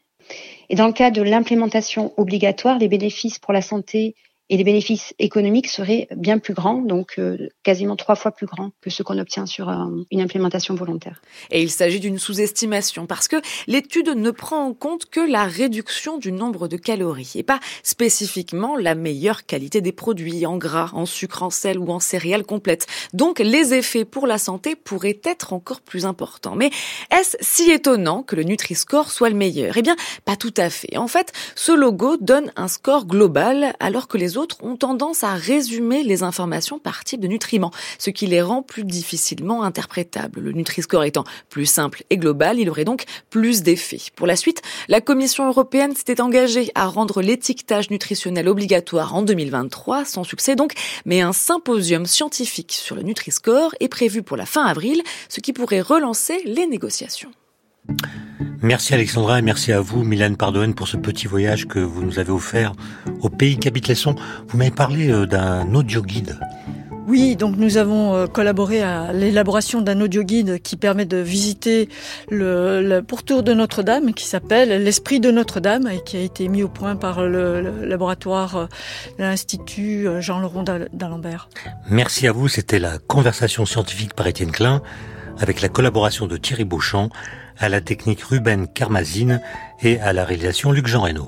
[0.70, 4.16] Et dans le cas de l'implémentation obligatoire, les bénéfices pour la santé
[4.50, 8.72] et les bénéfices économiques seraient bien plus grands, donc euh, quasiment trois fois plus grands
[8.82, 11.22] que ce qu'on obtient sur euh, une implémentation volontaire.
[11.50, 13.38] Et il s'agit d'une sous-estimation parce que
[13.68, 18.76] l'étude ne prend en compte que la réduction du nombre de calories et pas spécifiquement
[18.76, 22.86] la meilleure qualité des produits en gras, en sucre, en sel ou en céréales complètes.
[23.14, 26.56] Donc les effets pour la santé pourraient être encore plus importants.
[26.56, 26.70] Mais
[27.12, 29.78] est-ce si étonnant que le Nutri-Score soit le meilleur?
[29.78, 30.98] Eh bien, pas tout à fait.
[30.98, 35.34] En fait, ce logo donne un score global alors que les autres ont tendance à
[35.34, 40.40] résumer les informations par type de nutriments, ce qui les rend plus difficilement interprétables.
[40.40, 44.02] Le Nutri-Score étant plus simple et global, il aurait donc plus d'effets.
[44.16, 50.06] Pour la suite, la Commission européenne s'était engagée à rendre l'étiquetage nutritionnel obligatoire en 2023,
[50.06, 50.74] sans succès donc,
[51.06, 55.54] mais un symposium scientifique sur le Nutri-Score est prévu pour la fin avril, ce qui
[55.54, 57.32] pourrait relancer les négociations.
[58.62, 62.18] Merci Alexandra et merci à vous, Mylène Pardone, pour ce petit voyage que vous nous
[62.18, 62.72] avez offert
[63.22, 64.16] au pays qu'habitent les sons.
[64.48, 66.40] Vous m'avez parlé euh, d'un audio guide.
[67.06, 71.90] Oui, donc nous avons euh, collaboré à l'élaboration d'un audio guide qui permet de visiter
[72.32, 76.70] le, pourtour de Notre-Dame, qui s'appelle L'Esprit de Notre-Dame et qui a été mis au
[76.70, 78.66] point par le, laboratoire euh,
[79.18, 81.50] de l'Institut Jean-Laurent d'Alembert.
[81.90, 84.82] Merci à vous, c'était la conversation scientifique par Étienne Klein
[85.40, 87.10] avec la collaboration de Thierry Beauchamp
[87.58, 89.41] à la technique Ruben Carmazine
[89.82, 91.28] et à la réalisation Luc Jean Reynaud.